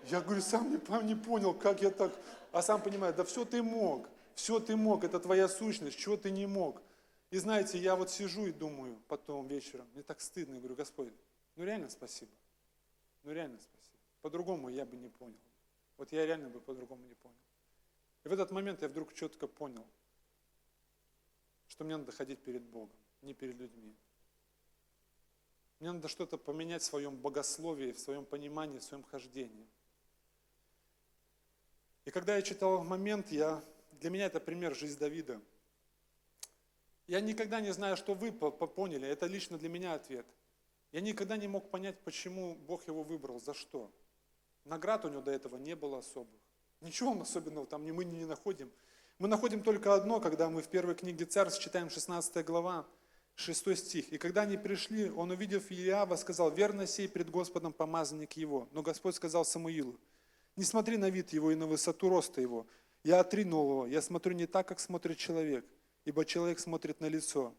[0.09, 2.13] Я говорю, сам не, не понял, как я так...
[2.51, 6.31] А сам понимаю, да все ты мог, все ты мог, это твоя сущность, чего ты
[6.31, 6.81] не мог.
[7.29, 11.09] И знаете, я вот сижу и думаю потом вечером, мне так стыдно, я говорю, Господь,
[11.55, 12.31] ну реально спасибо,
[13.23, 13.97] ну реально спасибо.
[14.21, 15.37] По-другому я бы не понял.
[15.97, 17.35] Вот я реально бы по-другому не понял.
[18.23, 19.85] И в этот момент я вдруг четко понял,
[21.67, 23.93] что мне надо ходить перед Богом, не перед людьми.
[25.79, 29.67] Мне надо что-то поменять в своем богословии, в своем понимании, в своем хождении.
[32.07, 33.61] И когда я читал момент, я,
[33.99, 35.41] для меня это пример жизни Давида.
[37.05, 40.25] Я никогда не знаю, что вы поняли, это лично для меня ответ.
[40.93, 43.91] Я никогда не мог понять, почему Бог его выбрал, за что.
[44.63, 46.39] Наград у него до этого не было особых.
[46.79, 48.71] Ничего особенного там мы не находим.
[49.19, 52.87] Мы находим только одно, когда мы в первой книге Царств читаем 16 глава,
[53.35, 54.13] 6 стих.
[54.13, 58.69] «И когда они пришли, он, увидев Иава, сказал, верно сей пред Господом помазанник его.
[58.71, 59.99] Но Господь сказал Самуилу,
[60.57, 62.67] не смотри на вид его и на высоту роста его.
[63.03, 65.65] Я отринул его, я смотрю не так, как смотрит человек,
[66.03, 67.55] ибо человек смотрит на лицо,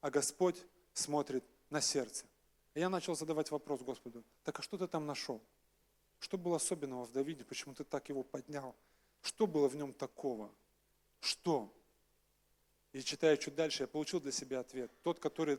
[0.00, 0.56] а Господь
[0.92, 2.24] смотрит на сердце.
[2.74, 5.42] И я начал задавать вопрос Господу, так а что ты там нашел?
[6.18, 7.44] Что было особенного в Давиде?
[7.44, 8.74] Почему ты так его поднял?
[9.20, 10.50] Что было в нем такого?
[11.20, 11.72] Что?
[12.92, 14.90] И читая чуть дальше, я получил для себя ответ.
[15.02, 15.58] Тот, который,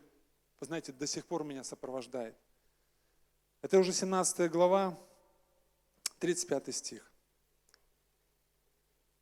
[0.59, 2.35] знаете, до сих пор меня сопровождает.
[3.61, 4.97] Это уже 17 глава,
[6.19, 7.11] 35 стих.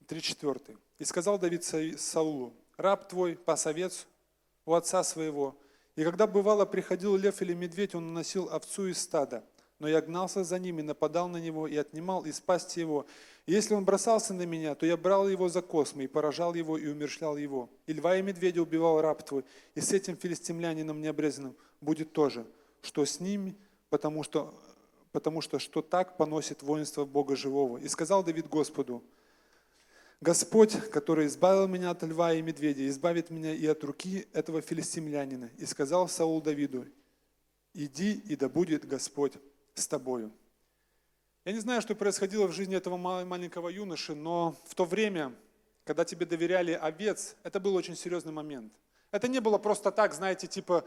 [0.07, 0.77] 34.
[0.99, 4.07] «И сказал Давид Саулу, раб твой пас овец
[4.65, 5.55] у отца своего,
[5.95, 9.43] и когда бывало приходил лев или медведь, он наносил овцу из стада,
[9.79, 13.05] но я гнался за ними, нападал на него и отнимал из пасти его.
[13.47, 16.77] И если он бросался на меня, то я брал его за космы и поражал его
[16.77, 17.69] и умерщвлял его.
[17.87, 22.45] И льва и медведя убивал раб твой, и с этим филистимлянином необрезанным будет тоже,
[22.81, 23.55] что с ними,
[23.89, 24.53] потому что,
[25.17, 27.79] потому что что так поносит воинство Бога живого.
[27.79, 29.03] И сказал Давид Господу,
[30.21, 35.49] Господь, который избавил меня от льва и медведя, избавит меня и от руки этого филистимлянина.
[35.57, 36.85] И сказал Саул Давиду,
[37.73, 39.33] иди, и да будет Господь
[39.73, 40.31] с тобою.
[41.43, 45.33] Я не знаю, что происходило в жизни этого маленького юноши, но в то время,
[45.83, 48.71] когда тебе доверяли овец, это был очень серьезный момент.
[49.09, 50.85] Это не было просто так, знаете, типа,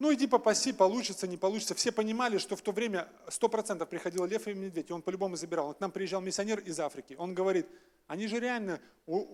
[0.00, 1.74] ну иди попаси, получится, не получится.
[1.74, 5.74] Все понимали, что в то время 100% приходил лев и медведь, и он по-любому забирал.
[5.74, 7.66] К нам приезжал миссионер из Африки, он говорит,
[8.06, 9.26] они же реально, у,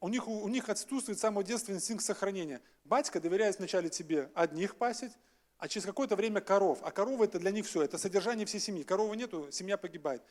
[0.00, 2.62] у, них, у, у них отсутствует с самого детства инстинкт сохранения.
[2.84, 5.12] Батька доверяет сначала тебе одних пасить,
[5.58, 6.78] а через какое-то время коров.
[6.82, 8.84] А коровы это для них все, это содержание всей семьи.
[8.84, 10.22] Коровы нету, семья погибает.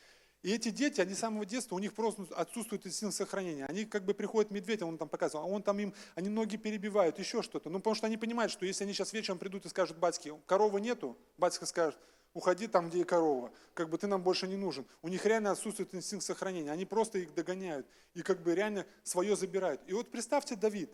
[0.43, 3.65] И эти дети, они с самого детства, у них просто отсутствует инстинкт сохранения.
[3.67, 7.19] Они как бы приходят медведь, он там показывал, а он там им, они ноги перебивают,
[7.19, 7.69] еще что-то.
[7.69, 10.81] Ну, потому что они понимают, что если они сейчас вечером придут и скажут батьке, коровы
[10.81, 11.99] нету, батька скажет,
[12.33, 14.85] уходи там, где и корова, как бы ты нам больше не нужен.
[15.03, 19.35] У них реально отсутствует инстинкт сохранения, они просто их догоняют и как бы реально свое
[19.35, 19.81] забирают.
[19.85, 20.89] И вот представьте Давид,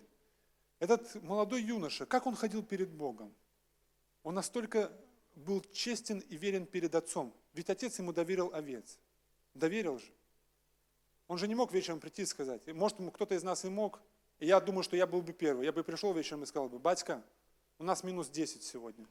[0.79, 3.33] этот молодой юноша, как он ходил перед Богом?
[4.23, 4.91] Он настолько
[5.35, 7.33] был честен и верен перед отцом.
[7.53, 8.99] Ведь отец ему доверил овец.
[9.57, 10.11] Доверил же.
[11.27, 12.65] Он же не мог вечером прийти и сказать.
[12.67, 13.99] Может, кто-то из нас и мог.
[14.39, 15.65] И я думаю, что я был бы первый.
[15.65, 17.23] Я бы пришел вечером и сказал бы, батька,
[17.79, 19.05] у нас минус 10 сегодня.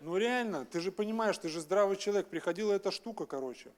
[0.00, 2.28] Ну реально, ты же понимаешь, ты же здравый человек.
[2.28, 3.72] Приходила эта штука, короче.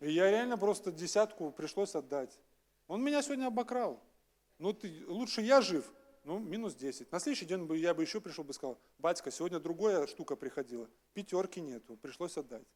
[0.00, 2.38] И я реально просто десятку пришлось отдать.
[2.86, 4.00] Он меня сегодня обокрал.
[4.58, 5.90] Ну ты, лучше я жив,
[6.22, 7.10] ну, минус 10.
[7.10, 10.36] На следующий день бы, я бы еще пришел бы и сказал, батька, сегодня другая штука
[10.36, 12.66] приходила, пятерки нету, пришлось отдать.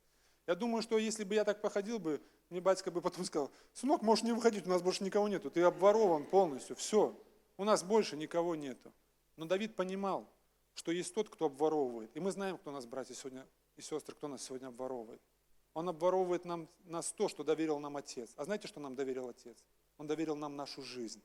[0.49, 4.01] Я думаю, что если бы я так походил бы, мне батька бы потом сказал, сынок,
[4.01, 7.15] можешь не выходить, у нас больше никого нету, ты обворован полностью, все,
[7.59, 8.91] у нас больше никого нету.
[9.37, 10.27] Но Давид понимал,
[10.73, 12.17] что есть тот, кто обворовывает.
[12.17, 15.21] И мы знаем, кто нас, братья сегодня и сестры, кто нас сегодня обворовывает.
[15.75, 18.33] Он обворовывает нам, нас то, что доверил нам Отец.
[18.37, 19.63] А знаете, что нам доверил Отец?
[19.99, 21.23] Он доверил нам нашу жизнь.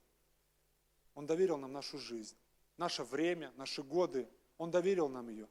[1.15, 2.35] Он доверил нам нашу жизнь,
[2.75, 4.27] наше время, наши годы.
[4.57, 5.47] Он доверил нам ее.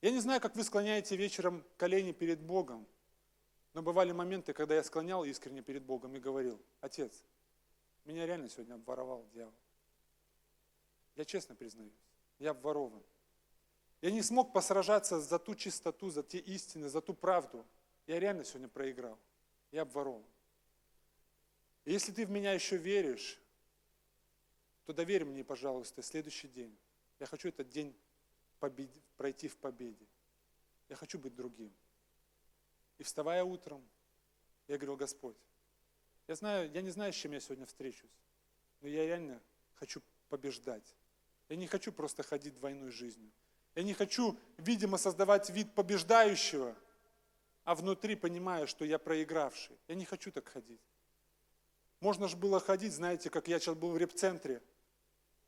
[0.00, 2.86] Я не знаю, как вы склоняете вечером колени перед Богом,
[3.74, 7.24] но бывали моменты, когда я склонял искренне перед Богом и говорил, Отец,
[8.04, 9.54] меня реально сегодня обворовал дьявол.
[11.16, 11.98] Я честно признаюсь,
[12.38, 13.02] я обворован.
[14.00, 17.66] Я не смог посражаться за ту чистоту, за те истины, за ту правду.
[18.06, 19.18] Я реально сегодня проиграл.
[19.72, 20.24] Я обворован.
[21.84, 23.40] И если ты в меня еще веришь,
[24.86, 26.78] то доверь мне, пожалуйста, следующий день.
[27.18, 27.94] Я хочу этот день
[28.58, 28.90] побед...
[29.16, 30.06] пройти в победе.
[30.88, 31.72] Я хочу быть другим.
[32.98, 33.82] И вставая утром,
[34.66, 35.36] я говорил, Господь,
[36.26, 38.10] я, знаю, я не знаю, с чем я сегодня встречусь,
[38.80, 39.40] но я реально
[39.74, 40.94] хочу побеждать.
[41.48, 43.30] Я не хочу просто ходить двойной жизнью.
[43.74, 46.74] Я не хочу, видимо, создавать вид побеждающего,
[47.64, 49.78] а внутри понимаю, что я проигравший.
[49.88, 50.80] Я не хочу так ходить.
[52.00, 54.62] Можно же было ходить, знаете, как я сейчас был в репцентре,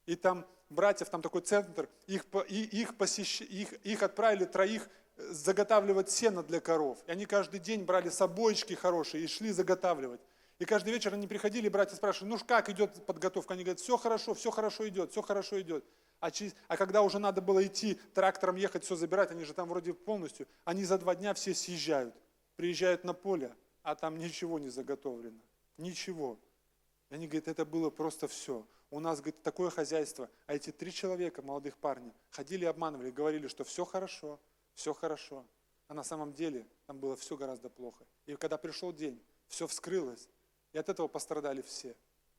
[0.07, 3.43] и там братьев, там такой центр, их, их, посещ...
[3.43, 6.99] их, их отправили троих э, заготавливать сено для коров.
[7.07, 10.21] И они каждый день брали собойчики хорошие и шли заготавливать.
[10.59, 13.55] И каждый вечер они приходили, братья спрашивали, ну как идет подготовка?
[13.55, 15.85] Они говорят, все хорошо, все хорошо идет, все хорошо идет.
[16.21, 19.71] А, через, а когда уже надо было идти трактором ехать, все забирать, они же там
[19.71, 22.15] вроде полностью, они за два дня все съезжают,
[22.57, 25.41] приезжают на поле, а там ничего не заготовлено.
[25.79, 26.39] Ничего.
[27.09, 28.67] И они говорят, это было просто все.
[28.91, 30.29] У нас, говорит, такое хозяйство.
[30.47, 34.41] А эти три человека, молодых парня, ходили и обманывали, говорили, что все хорошо,
[34.75, 35.47] все хорошо.
[35.87, 38.05] А на самом деле там было все гораздо плохо.
[38.27, 40.29] И когда пришел день, все вскрылось.
[40.73, 41.97] И от этого пострадали все.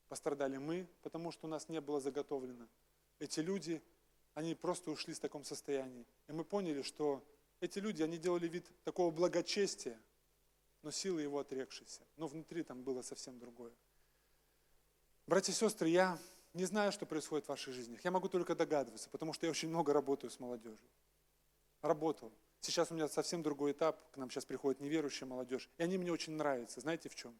[0.08, 2.66] Пострадали мы, потому что у нас не было заготовлено.
[3.18, 3.82] Эти люди,
[4.34, 6.06] они просто ушли в таком состоянии.
[6.28, 7.22] И мы поняли, что
[7.60, 9.98] эти люди, они делали вид такого благочестия,
[10.82, 12.02] но силы его отрекшиеся.
[12.16, 13.72] Но внутри там было совсем другое.
[15.26, 16.18] Братья и сестры, я
[16.54, 18.04] не знаю, что происходит в ваших жизнях.
[18.04, 20.88] Я могу только догадываться, потому что я очень много работаю с молодежью.
[21.80, 22.32] Работал.
[22.60, 23.98] Сейчас у меня совсем другой этап.
[24.12, 25.68] К нам сейчас приходит неверующая молодежь.
[25.78, 26.80] И они мне очень нравятся.
[26.80, 27.34] Знаете в чем?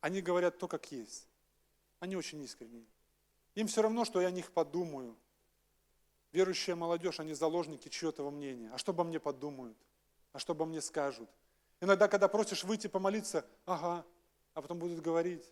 [0.00, 1.28] Они говорят то, как есть.
[2.00, 2.86] Они очень искренние.
[3.54, 5.16] Им все равно, что я о них подумаю.
[6.32, 8.70] Верующая молодежь, они заложники чьего-то мнения.
[8.72, 9.78] А что обо мне подумают?
[10.32, 11.30] А что обо мне скажут?
[11.80, 14.04] Иногда, когда просишь выйти помолиться, ага,
[14.54, 15.50] а потом будут говорить.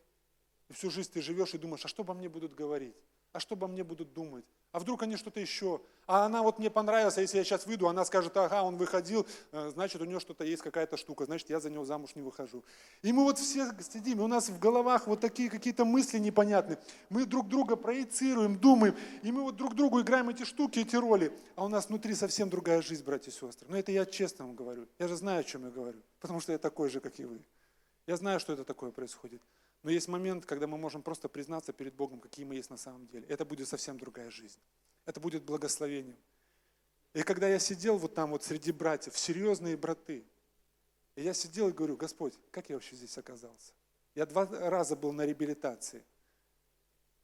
[0.68, 2.96] И всю жизнь ты живешь и думаешь, а что обо мне будут говорить?
[3.32, 4.44] А что обо мне будут думать?
[4.72, 5.80] А вдруг они что-то еще?
[6.06, 9.26] А она вот мне понравилась, а если я сейчас выйду, она скажет, ага, он выходил,
[9.52, 12.64] э, значит, у нее что-то есть, какая-то штука, значит, я за него замуж не выхожу.
[13.02, 16.78] И мы вот все сидим, и у нас в головах вот такие какие-то мысли непонятные.
[17.10, 21.30] Мы друг друга проецируем, думаем, и мы вот друг другу играем эти штуки, эти роли.
[21.56, 23.66] А у нас внутри совсем другая жизнь, братья и сестры.
[23.68, 24.86] Но это я честно вам говорю.
[24.98, 27.42] Я же знаю, о чем я говорю, потому что я такой же, как и вы.
[28.06, 29.42] Я знаю, что это такое происходит.
[29.82, 33.06] Но есть момент, когда мы можем просто признаться перед Богом, какие мы есть на самом
[33.06, 33.26] деле.
[33.28, 34.58] Это будет совсем другая жизнь.
[35.04, 36.18] Это будет благословением.
[37.14, 40.24] И когда я сидел вот там вот среди братьев, серьезные браты,
[41.14, 43.72] и я сидел и говорю, Господь, как я вообще здесь оказался?
[44.14, 46.04] Я два раза был на реабилитации.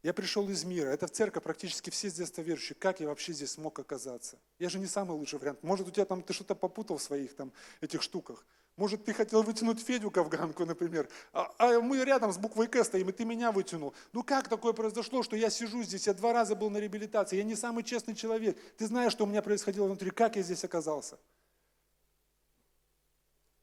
[0.02, 0.88] Я пришел из мира.
[0.88, 2.74] Это в церковь практически все с детства верующие.
[2.74, 4.38] Как я вообще здесь смог оказаться?
[4.58, 5.62] Я же не самый лучший вариант.
[5.62, 8.44] Может, у тебя там ты что-то попутал в своих там этих штуках.
[8.76, 13.10] Может, ты хотел вытянуть Федю Ковганку, например, а, а мы рядом с буквой К стоим,
[13.10, 13.92] и ты меня вытянул.
[14.12, 17.44] Ну как такое произошло, что я сижу здесь, я два раза был на реабилитации, я
[17.44, 18.58] не самый честный человек.
[18.78, 21.18] Ты знаешь, что у меня происходило внутри, как я здесь оказался?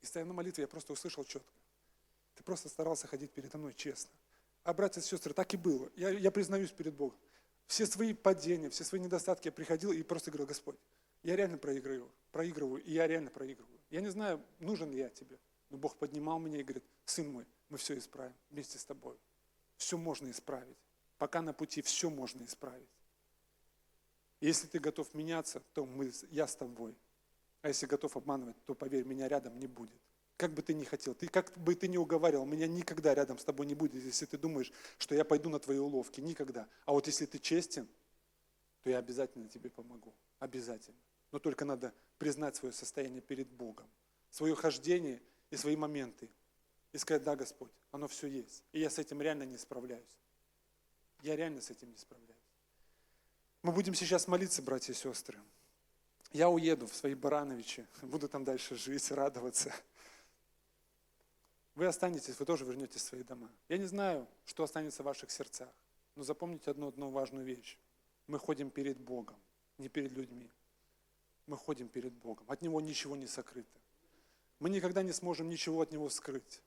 [0.02, 1.50] И стоя на молитве, я просто услышал четко.
[2.36, 4.12] Ты просто старался ходить передо мной честно.
[4.64, 5.90] А братья и сестры, так и было.
[5.96, 7.18] Я, я признаюсь перед Богом.
[7.66, 10.78] Все свои падения, все свои недостатки я приходил и просто говорил, Господь,
[11.24, 13.79] я реально проигрываю, проигрываю, и я реально проигрываю.
[13.90, 17.46] Я не знаю, нужен ли я тебе, но Бог поднимал меня и говорит, сын мой,
[17.70, 19.18] мы все исправим вместе с тобой.
[19.78, 20.78] Все можно исправить.
[21.18, 22.90] Пока на пути все можно исправить.
[24.42, 26.96] Если ты готов меняться, то мы, я с тобой.
[27.62, 30.00] А если готов обманывать, то поверь, меня рядом не будет.
[30.38, 33.44] Как бы ты ни хотел, ты, как бы ты ни уговаривал, меня никогда рядом с
[33.44, 36.22] тобой не будет, если ты думаешь, что я пойду на твои уловки.
[36.22, 36.70] Никогда.
[36.86, 37.90] А вот если ты честен,
[38.84, 40.16] то я обязательно тебе помогу.
[40.40, 40.98] Обязательно.
[41.32, 43.88] Но только надо признать свое состояние перед Богом,
[44.32, 46.30] свое хождение и свои моменты.
[46.92, 48.64] И сказать, да, Господь, оно все есть.
[48.72, 50.18] И я с этим реально не справляюсь.
[51.22, 52.36] Я реально с этим не справляюсь.
[53.62, 55.40] Мы будем сейчас молиться, братья и сестры.
[56.32, 59.74] Я уеду в свои Барановичи, буду там дальше жить, радоваться.
[61.76, 63.50] Вы останетесь, вы тоже вернетесь в свои дома.
[63.68, 65.70] Я не знаю, что останется в ваших сердцах,
[66.16, 67.78] но запомните одну, одну важную вещь.
[68.28, 69.38] Мы ходим перед Богом,
[69.78, 70.50] не перед людьми
[71.50, 72.46] мы ходим перед Богом.
[72.50, 73.68] От Него ничего не сокрыто.
[74.60, 76.62] мы никогда не сможем ничего от него скрыть.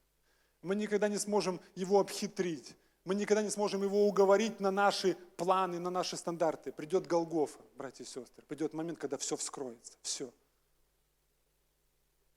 [0.62, 2.74] Мы никогда не сможем его обхитрить.
[3.04, 6.72] Мы никогда не сможем его уговорить на наши планы, на наши стандарты.
[6.72, 8.44] Придет Голгофа, братья и сестры.
[8.46, 9.92] Придет момент, когда все вскроется.
[10.02, 10.32] Все.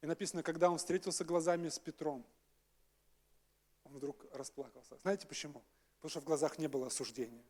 [0.01, 2.25] И написано, когда он встретился глазами с Петром,
[3.85, 4.97] он вдруг расплакался.
[5.01, 5.61] Знаете почему?
[5.97, 7.43] Потому что в глазах не было осуждения.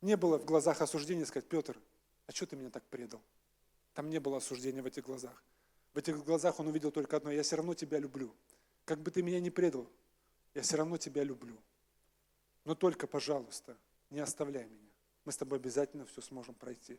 [0.00, 1.78] Не было в глазах осуждения сказать, Петр,
[2.26, 3.20] а что ты меня так предал?
[3.98, 5.42] Там не было осуждения в этих глазах.
[5.92, 8.32] В этих глазах он увидел только одно, я все равно тебя люблю.
[8.84, 9.90] Как бы ты меня не предал,
[10.54, 11.56] я все равно тебя люблю.
[12.64, 13.76] Но только, пожалуйста,
[14.10, 14.88] не оставляй меня.
[15.24, 16.96] Мы с тобой обязательно все сможем пройти.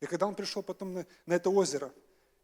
[0.00, 1.90] И когда он пришел потом на, на это озеро,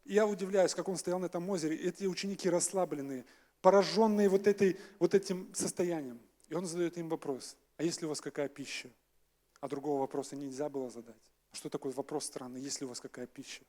[0.06, 3.26] я удивляюсь, как он стоял на этом озере, эти ученики расслабленные,
[3.60, 6.18] пораженные вот, этой, вот этим состоянием.
[6.48, 8.88] И он задает им вопрос, а есть ли у вас какая пища?
[9.60, 11.20] А другого вопроса нельзя было задать.
[11.52, 13.62] Что такой вопрос странный, есть ли у вас какая пища?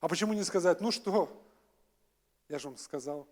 [0.00, 1.28] А почему не сказать, ну что,
[2.48, 3.28] я же вам сказал.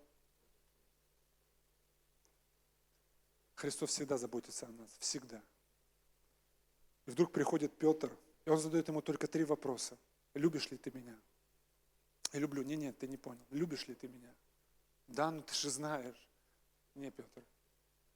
[3.54, 5.42] Христос всегда заботится о нас, всегда.
[7.06, 8.10] И вдруг приходит Петр,
[8.44, 9.96] и он задает ему только три вопроса.
[10.34, 11.16] Любишь ли ты меня?
[12.32, 12.62] Я люблю.
[12.62, 13.44] Не, нет, ты не понял.
[13.50, 14.32] Любишь ли ты меня?
[15.08, 16.28] Да, ну ты же знаешь.
[16.94, 17.42] Не, Петр.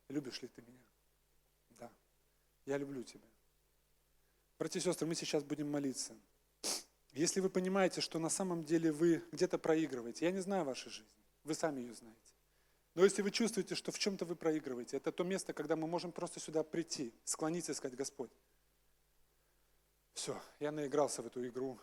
[0.09, 0.85] Любишь ли ты меня?
[1.79, 1.91] Да.
[2.67, 3.27] Я люблю тебя.
[4.59, 6.15] Братья и сестры, мы сейчас будем молиться.
[7.13, 11.13] Если вы понимаете, что на самом деле вы где-то проигрываете, я не знаю вашей жизни,
[11.45, 12.19] вы сами ее знаете.
[12.95, 16.13] Но если вы чувствуете, что в чем-то вы проигрываете, это то место, когда мы можем
[16.13, 18.31] просто сюда прийти, склониться и сказать, Господь,
[20.15, 21.79] все, я наигрался в эту игру,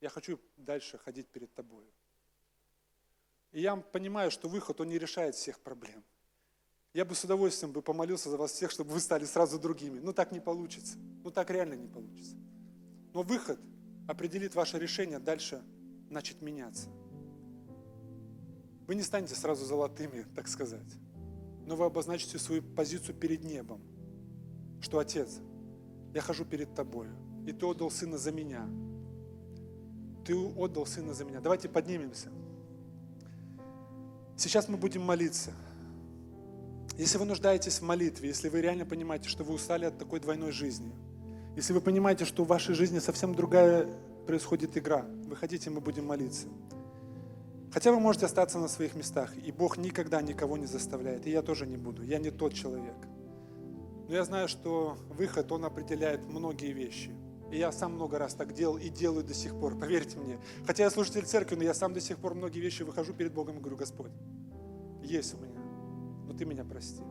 [0.00, 1.84] я хочу дальше ходить перед Тобой.
[3.52, 6.02] И я понимаю, что выход, он не решает всех проблем.
[6.92, 10.00] Я бы с удовольствием бы помолился за вас всех, чтобы вы стали сразу другими.
[10.00, 10.96] Но так не получится.
[11.22, 12.34] Ну так реально не получится.
[13.12, 13.60] Но выход
[14.10, 15.62] определит ваше решение дальше
[16.10, 16.88] начать меняться.
[18.88, 20.96] Вы не станете сразу золотыми, так сказать.
[21.64, 23.80] Но вы обозначите свою позицию перед небом.
[24.80, 25.38] Что, Отец,
[26.12, 27.14] я хожу перед Тобою,
[27.46, 28.68] и Ты отдал Сына за меня.
[30.24, 31.40] Ты отдал Сына за меня.
[31.40, 32.30] Давайте поднимемся.
[34.36, 35.52] Сейчас мы будем молиться.
[36.98, 40.50] Если вы нуждаетесь в молитве, если вы реально понимаете, что вы устали от такой двойной
[40.50, 40.92] жизни,
[41.56, 43.86] если вы понимаете, что в вашей жизни совсем другая
[44.26, 46.48] происходит игра, выходите, мы будем молиться.
[47.72, 51.42] Хотя вы можете остаться на своих местах, и Бог никогда никого не заставляет, и я
[51.42, 52.96] тоже не буду, я не тот человек.
[54.08, 57.10] Но я знаю, что выход, он определяет многие вещи.
[57.52, 60.38] И я сам много раз так делал и делаю до сих пор, поверьте мне.
[60.66, 63.58] Хотя я служитель церкви, но я сам до сих пор многие вещи выхожу перед Богом
[63.58, 64.12] и говорю, Господь,
[65.02, 65.60] есть у меня
[66.30, 67.02] но ты меня прости.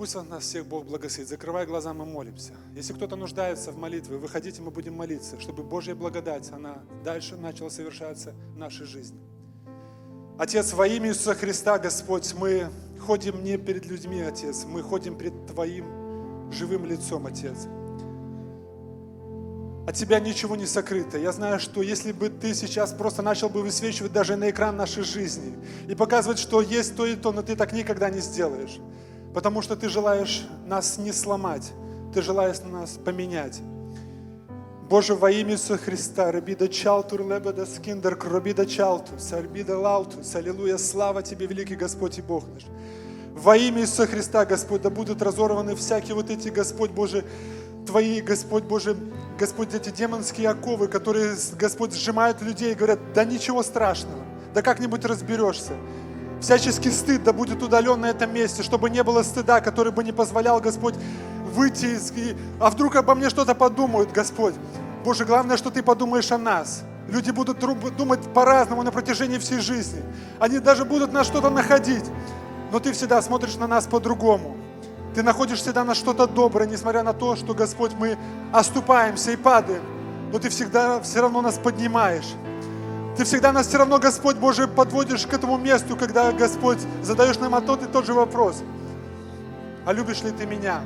[0.00, 1.28] Пусть нас всех Бог благословит.
[1.28, 2.54] Закрывай глаза, мы молимся.
[2.74, 7.68] Если кто-то нуждается в молитве, выходите, мы будем молиться, чтобы Божья благодать, она дальше начала
[7.68, 9.20] совершаться в нашей жизни.
[10.38, 15.34] Отец, во имя Иисуса Христа, Господь, мы ходим не перед людьми, Отец, мы ходим перед
[15.48, 17.66] Твоим живым лицом, Отец.
[19.86, 21.18] От Тебя ничего не сокрыто.
[21.18, 25.02] Я знаю, что если бы Ты сейчас просто начал бы высвечивать даже на экран нашей
[25.02, 25.58] жизни
[25.88, 28.80] и показывать, что есть то и то, но Ты так никогда не сделаешь.
[29.34, 31.72] Потому что Ты желаешь нас не сломать,
[32.14, 33.60] Ты желаешь нас поменять.
[34.88, 41.22] Боже, во имя Иисуса Христа, рабида чалтур лебеда скиндер, кробида чалтус, альбида лаутус, аллилуйя, слава
[41.22, 42.64] Тебе, великий Господь и Бог наш.
[43.32, 47.24] Во имя Иисуса Христа, Господь, да будут разорваны всякие вот эти, Господь Боже,
[47.86, 48.96] Твои, Господь Боже,
[49.38, 55.04] Господь, эти демонские оковы, которые, Господь, сжимают людей и говорят, да ничего страшного, да как-нибудь
[55.04, 55.74] разберешься.
[56.40, 60.12] Всяческий стыд да будет удален на этом месте, чтобы не было стыда, который бы не
[60.12, 60.94] позволял, Господь,
[61.52, 62.12] выйти из...
[62.58, 64.54] А вдруг обо мне что-то подумают, Господь?
[65.04, 66.82] Боже, главное, что Ты подумаешь о нас.
[67.08, 70.02] Люди будут думать по-разному на протяжении всей жизни.
[70.38, 72.04] Они даже будут на что-то находить.
[72.72, 74.56] Но Ты всегда смотришь на нас по-другому.
[75.14, 78.16] Ты находишь всегда на что-то доброе, несмотря на то, что, Господь, мы
[78.52, 79.82] оступаемся и падаем.
[80.32, 82.28] Но Ты всегда все равно нас поднимаешь.
[83.16, 87.54] Ты всегда нас все равно, Господь Божий, подводишь к этому месту, когда, Господь, задаешь нам
[87.54, 88.62] а тот и тот же вопрос.
[89.84, 90.80] А любишь ли Ты меня?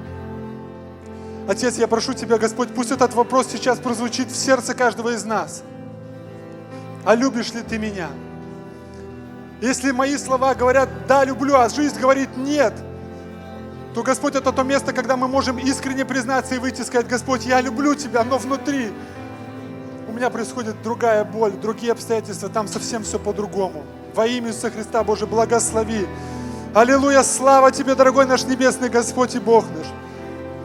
[1.47, 5.63] Отец, я прошу Тебя, Господь, пусть этот вопрос сейчас прозвучит в сердце каждого из нас.
[7.05, 8.09] А любишь ли Ты меня?
[9.61, 12.75] Если мои слова говорят «да, люблю», а жизнь говорит «нет»,
[13.95, 17.47] то, Господь, это то место, когда мы можем искренне признаться и выйти и сказать, Господь,
[17.47, 18.93] я люблю Тебя, но внутри
[20.15, 23.85] меня происходит другая боль, другие обстоятельства, там совсем все по-другому.
[24.15, 26.07] Во имя Иисуса Христа, Боже, благослови.
[26.73, 29.87] Аллилуйя, слава Тебе, дорогой наш небесный Господь и Бог наш.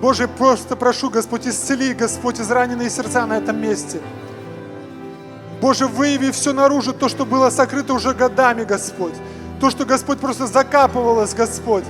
[0.01, 3.99] Боже, просто прошу, Господь, исцели, Господь, израненные сердца на этом месте.
[5.61, 9.13] Боже, выяви все наружу, то, что было сокрыто уже годами, Господь.
[9.59, 11.83] То, что, Господь, просто закапывалось, Господь.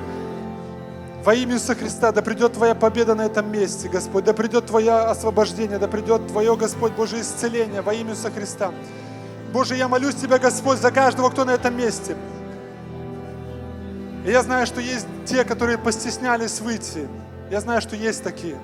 [1.24, 4.94] Во имя Иисуса Христа, да придет Твоя победа на этом месте, Господь, да придет Твое
[4.94, 8.72] освобождение, да придет Твое, Господь, Боже, исцеление во имя Иисуса Христа.
[9.52, 12.16] Боже, я молюсь Тебя, Господь, за каждого, кто на этом месте.
[14.26, 17.08] И я знаю, что есть те, которые постеснялись выйти.
[17.52, 18.58] Я знаю, что есть такие.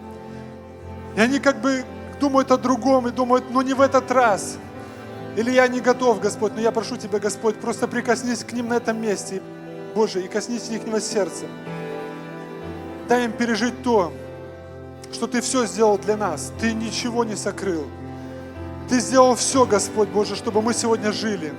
[1.17, 1.83] И они как бы
[2.21, 4.57] думают о другом и думают, ну не в этот раз.
[5.35, 8.75] Или я не готов, Господь, но я прошу Тебя, Господь, просто прикоснись к ним на
[8.75, 9.41] этом месте,
[9.93, 11.45] Боже, и коснись их сердца.
[13.07, 14.11] Дай им пережить то,
[15.13, 16.51] что Ты все сделал для нас.
[16.59, 17.85] Ты ничего не сокрыл.
[18.89, 21.53] Ты сделал все, Господь Боже, чтобы мы сегодня жили.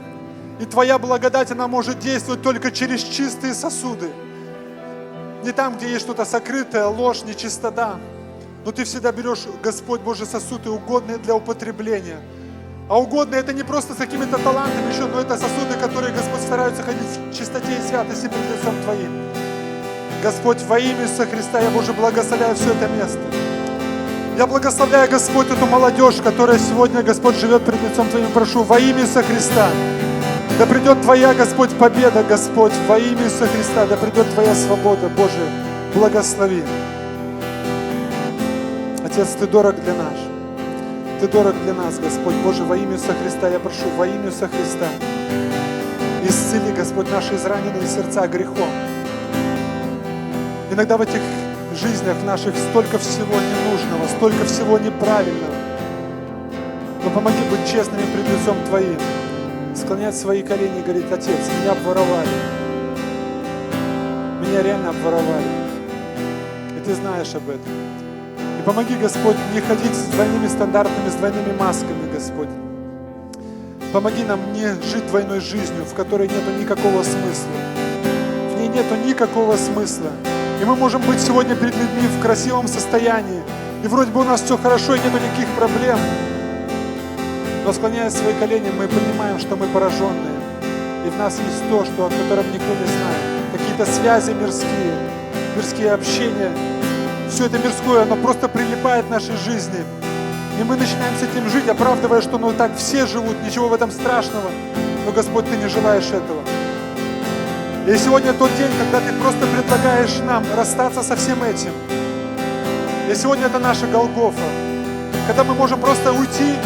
[0.61, 4.11] И Твоя благодать, она может действовать только через чистые сосуды.
[5.45, 7.99] Не там, где есть что-то сокрытое, ложь, нечистота.
[8.65, 12.21] Но Ты всегда берешь, Господь Боже, сосуды, угодные для употребления.
[12.89, 16.83] А угодные это не просто с какими-то талантами еще, но это сосуды, которые, Господь, стараются
[16.83, 19.26] ходить в чистоте и святости перед лицом Твоим.
[20.27, 23.21] Господь, во имя Иисуса Христа я, Боже, благословляю все это место.
[24.37, 28.33] Я благословляю, Господь, эту молодежь, которая сегодня, Господь, живет перед лицом Твоим.
[28.33, 29.69] Прошу, во имя Иисуса Христа,
[30.59, 35.47] да придет Твоя, Господь, победа, Господь, во имя Иисуса Христа, да придет Твоя свобода, Боже,
[35.95, 36.65] благослови.
[39.05, 40.19] Отец, Ты дорог для нас.
[41.21, 44.49] Ты дорог для нас, Господь, Боже, во имя Иисуса Христа, я прошу, во имя Иисуса
[44.49, 44.89] Христа,
[46.29, 48.96] исцели, Господь, наши израненные сердца грехом.
[50.77, 51.23] Иногда в этих
[51.75, 55.55] жизнях наших столько всего ненужного, столько всего неправильного.
[57.03, 58.99] Но помоги быть честными пред лицом Твоим,
[59.75, 61.31] склонять свои колени и говорить, Отец,
[61.63, 62.29] меня обворовали.
[64.43, 65.47] Меня реально обворовали.
[66.77, 67.73] И Ты знаешь об этом.
[68.61, 72.51] И помоги, Господь, не ходить с двойными стандартами, с двойными масками, Господь.
[73.95, 77.57] Помоги нам не жить двойной жизнью, в которой нету никакого смысла.
[78.53, 80.11] В ней нету никакого смысла.
[80.61, 83.43] И мы можем быть сегодня перед людьми в красивом состоянии.
[83.85, 85.99] И вроде бы у нас все хорошо и нету никаких проблем.
[87.65, 90.37] Но склоняя свои колени, мы понимаем, что мы пораженные.
[91.07, 93.23] И в нас есть то, что, о котором никто не знает.
[93.53, 94.95] Какие-то связи мирские,
[95.57, 96.51] мирские общения.
[97.29, 99.85] Все это мирское, оно просто прилипает в нашей жизни.
[100.59, 103.91] И мы начинаем с этим жить, оправдывая, что ну так все живут, ничего в этом
[103.91, 104.51] страшного.
[105.05, 106.56] Но, Господь, Ты не желаешь этого.
[107.87, 111.71] И сегодня тот день, когда Ты просто предлагаешь нам расстаться со всем этим.
[113.09, 114.43] И сегодня это наша Голгофа.
[115.29, 116.57] Когда мы можем просто уйти,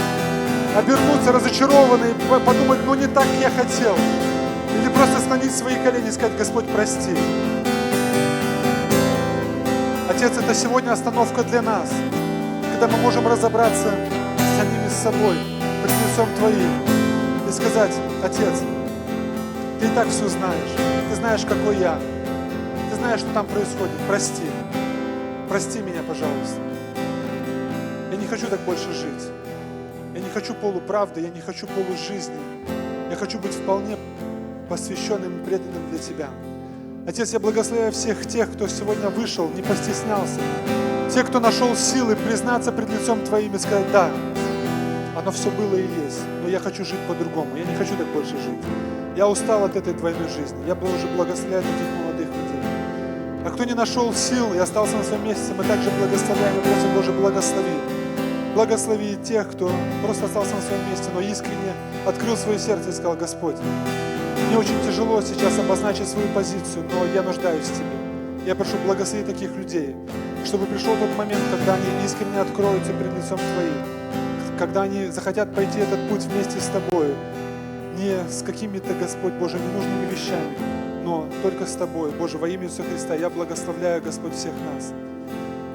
[0.74, 2.14] обернуться разочарованные,
[2.46, 3.94] подумать, ну не так я хотел.
[4.74, 7.14] Или просто склонить свои колени и сказать, Господь, прости.
[10.08, 11.90] Отец, это сегодня остановка для нас,
[12.72, 13.94] когда мы можем разобраться
[14.38, 15.36] с самими собой,
[15.82, 16.70] пред лицом Твоим,
[17.46, 17.92] и сказать,
[18.24, 18.62] Отец,
[19.80, 20.89] Ты и так все знаешь,
[21.20, 21.98] знаешь, какой я,
[22.88, 24.42] Ты знаешь, что там происходит, прости,
[25.50, 26.58] прости меня, пожалуйста.
[28.10, 29.28] Я не хочу так больше жить.
[30.14, 32.40] Я не хочу полуправды, я не хочу полужизни.
[33.10, 33.98] Я хочу быть вполне
[34.70, 36.30] посвященным и преданным для Тебя.
[37.06, 40.40] Отец, я благословляю всех тех, кто сегодня вышел, не постеснялся.
[41.12, 44.10] Тех, кто нашел силы признаться пред лицом Твоим и сказать, да,
[45.18, 48.36] оно все было и есть, но я хочу жить по-другому, я не хочу так больше
[48.36, 48.99] жить.
[49.20, 50.56] Я устал от этой двойной жизни.
[50.66, 53.44] Я уже благословляю таких молодых людей.
[53.44, 56.94] А кто не нашел сил и остался на своем месте, мы также благословляем и просим,
[56.96, 57.76] Боже, благослови.
[58.54, 59.70] Благослови тех, кто
[60.02, 61.74] просто остался на своем месте, но искренне
[62.06, 63.56] открыл свое сердце и сказал, Господь,
[64.48, 68.46] мне очень тяжело сейчас обозначить свою позицию, но я нуждаюсь в Тебе.
[68.46, 69.96] Я прошу благослови таких людей,
[70.46, 73.84] чтобы пришел тот момент, когда они искренне откроются перед лицом Твоим,
[74.58, 77.14] когда они захотят пойти этот путь вместе с Тобою,
[78.00, 80.56] не с какими-то, Господь Боже, ненужными вещами,
[81.04, 82.10] но только с Тобой.
[82.12, 84.92] Боже, во имя Иисуса Христа я благословляю, Господь, всех нас.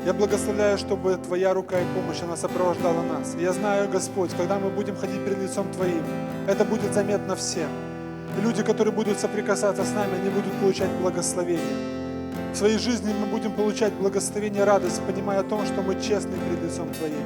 [0.05, 3.35] Я благословляю, чтобы Твоя рука и помощь, она сопровождала нас.
[3.39, 6.03] Я знаю, Господь, когда мы будем ходить перед лицом Твоим,
[6.47, 7.69] это будет заметно всем.
[8.37, 11.95] И люди, которые будут соприкасаться с нами, они будут получать благословение.
[12.53, 16.63] В своей жизни мы будем получать благословение, радость, понимая о том, что мы честны перед
[16.63, 17.25] лицом Твоим.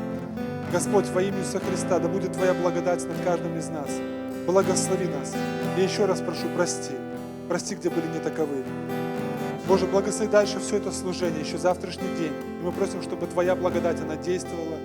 [0.72, 3.90] Господь, во имя Иисуса Христа, да будет Твоя благодать над каждым из нас.
[4.50, 5.36] Благослови нас.
[5.78, 6.94] И еще раз прошу, прости.
[7.48, 8.64] Прости, где были не таковы.
[9.68, 12.34] Боже, благослови дальше все это служение, еще завтрашний день.
[12.60, 14.78] И мы просим, чтобы Твоя благодать, она действовала,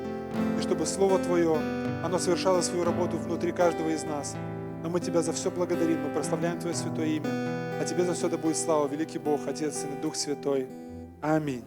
[0.58, 1.56] и чтобы Слово Твое,
[2.04, 4.36] оно совершало свою работу внутри каждого из нас.
[4.82, 7.30] Но мы Тебя за все благодарим, мы прославляем Твое святое имя.
[7.80, 10.68] А Тебе за все да будет слава, великий Бог, Отец, Сын и Дух Святой.
[11.22, 11.64] Аминь.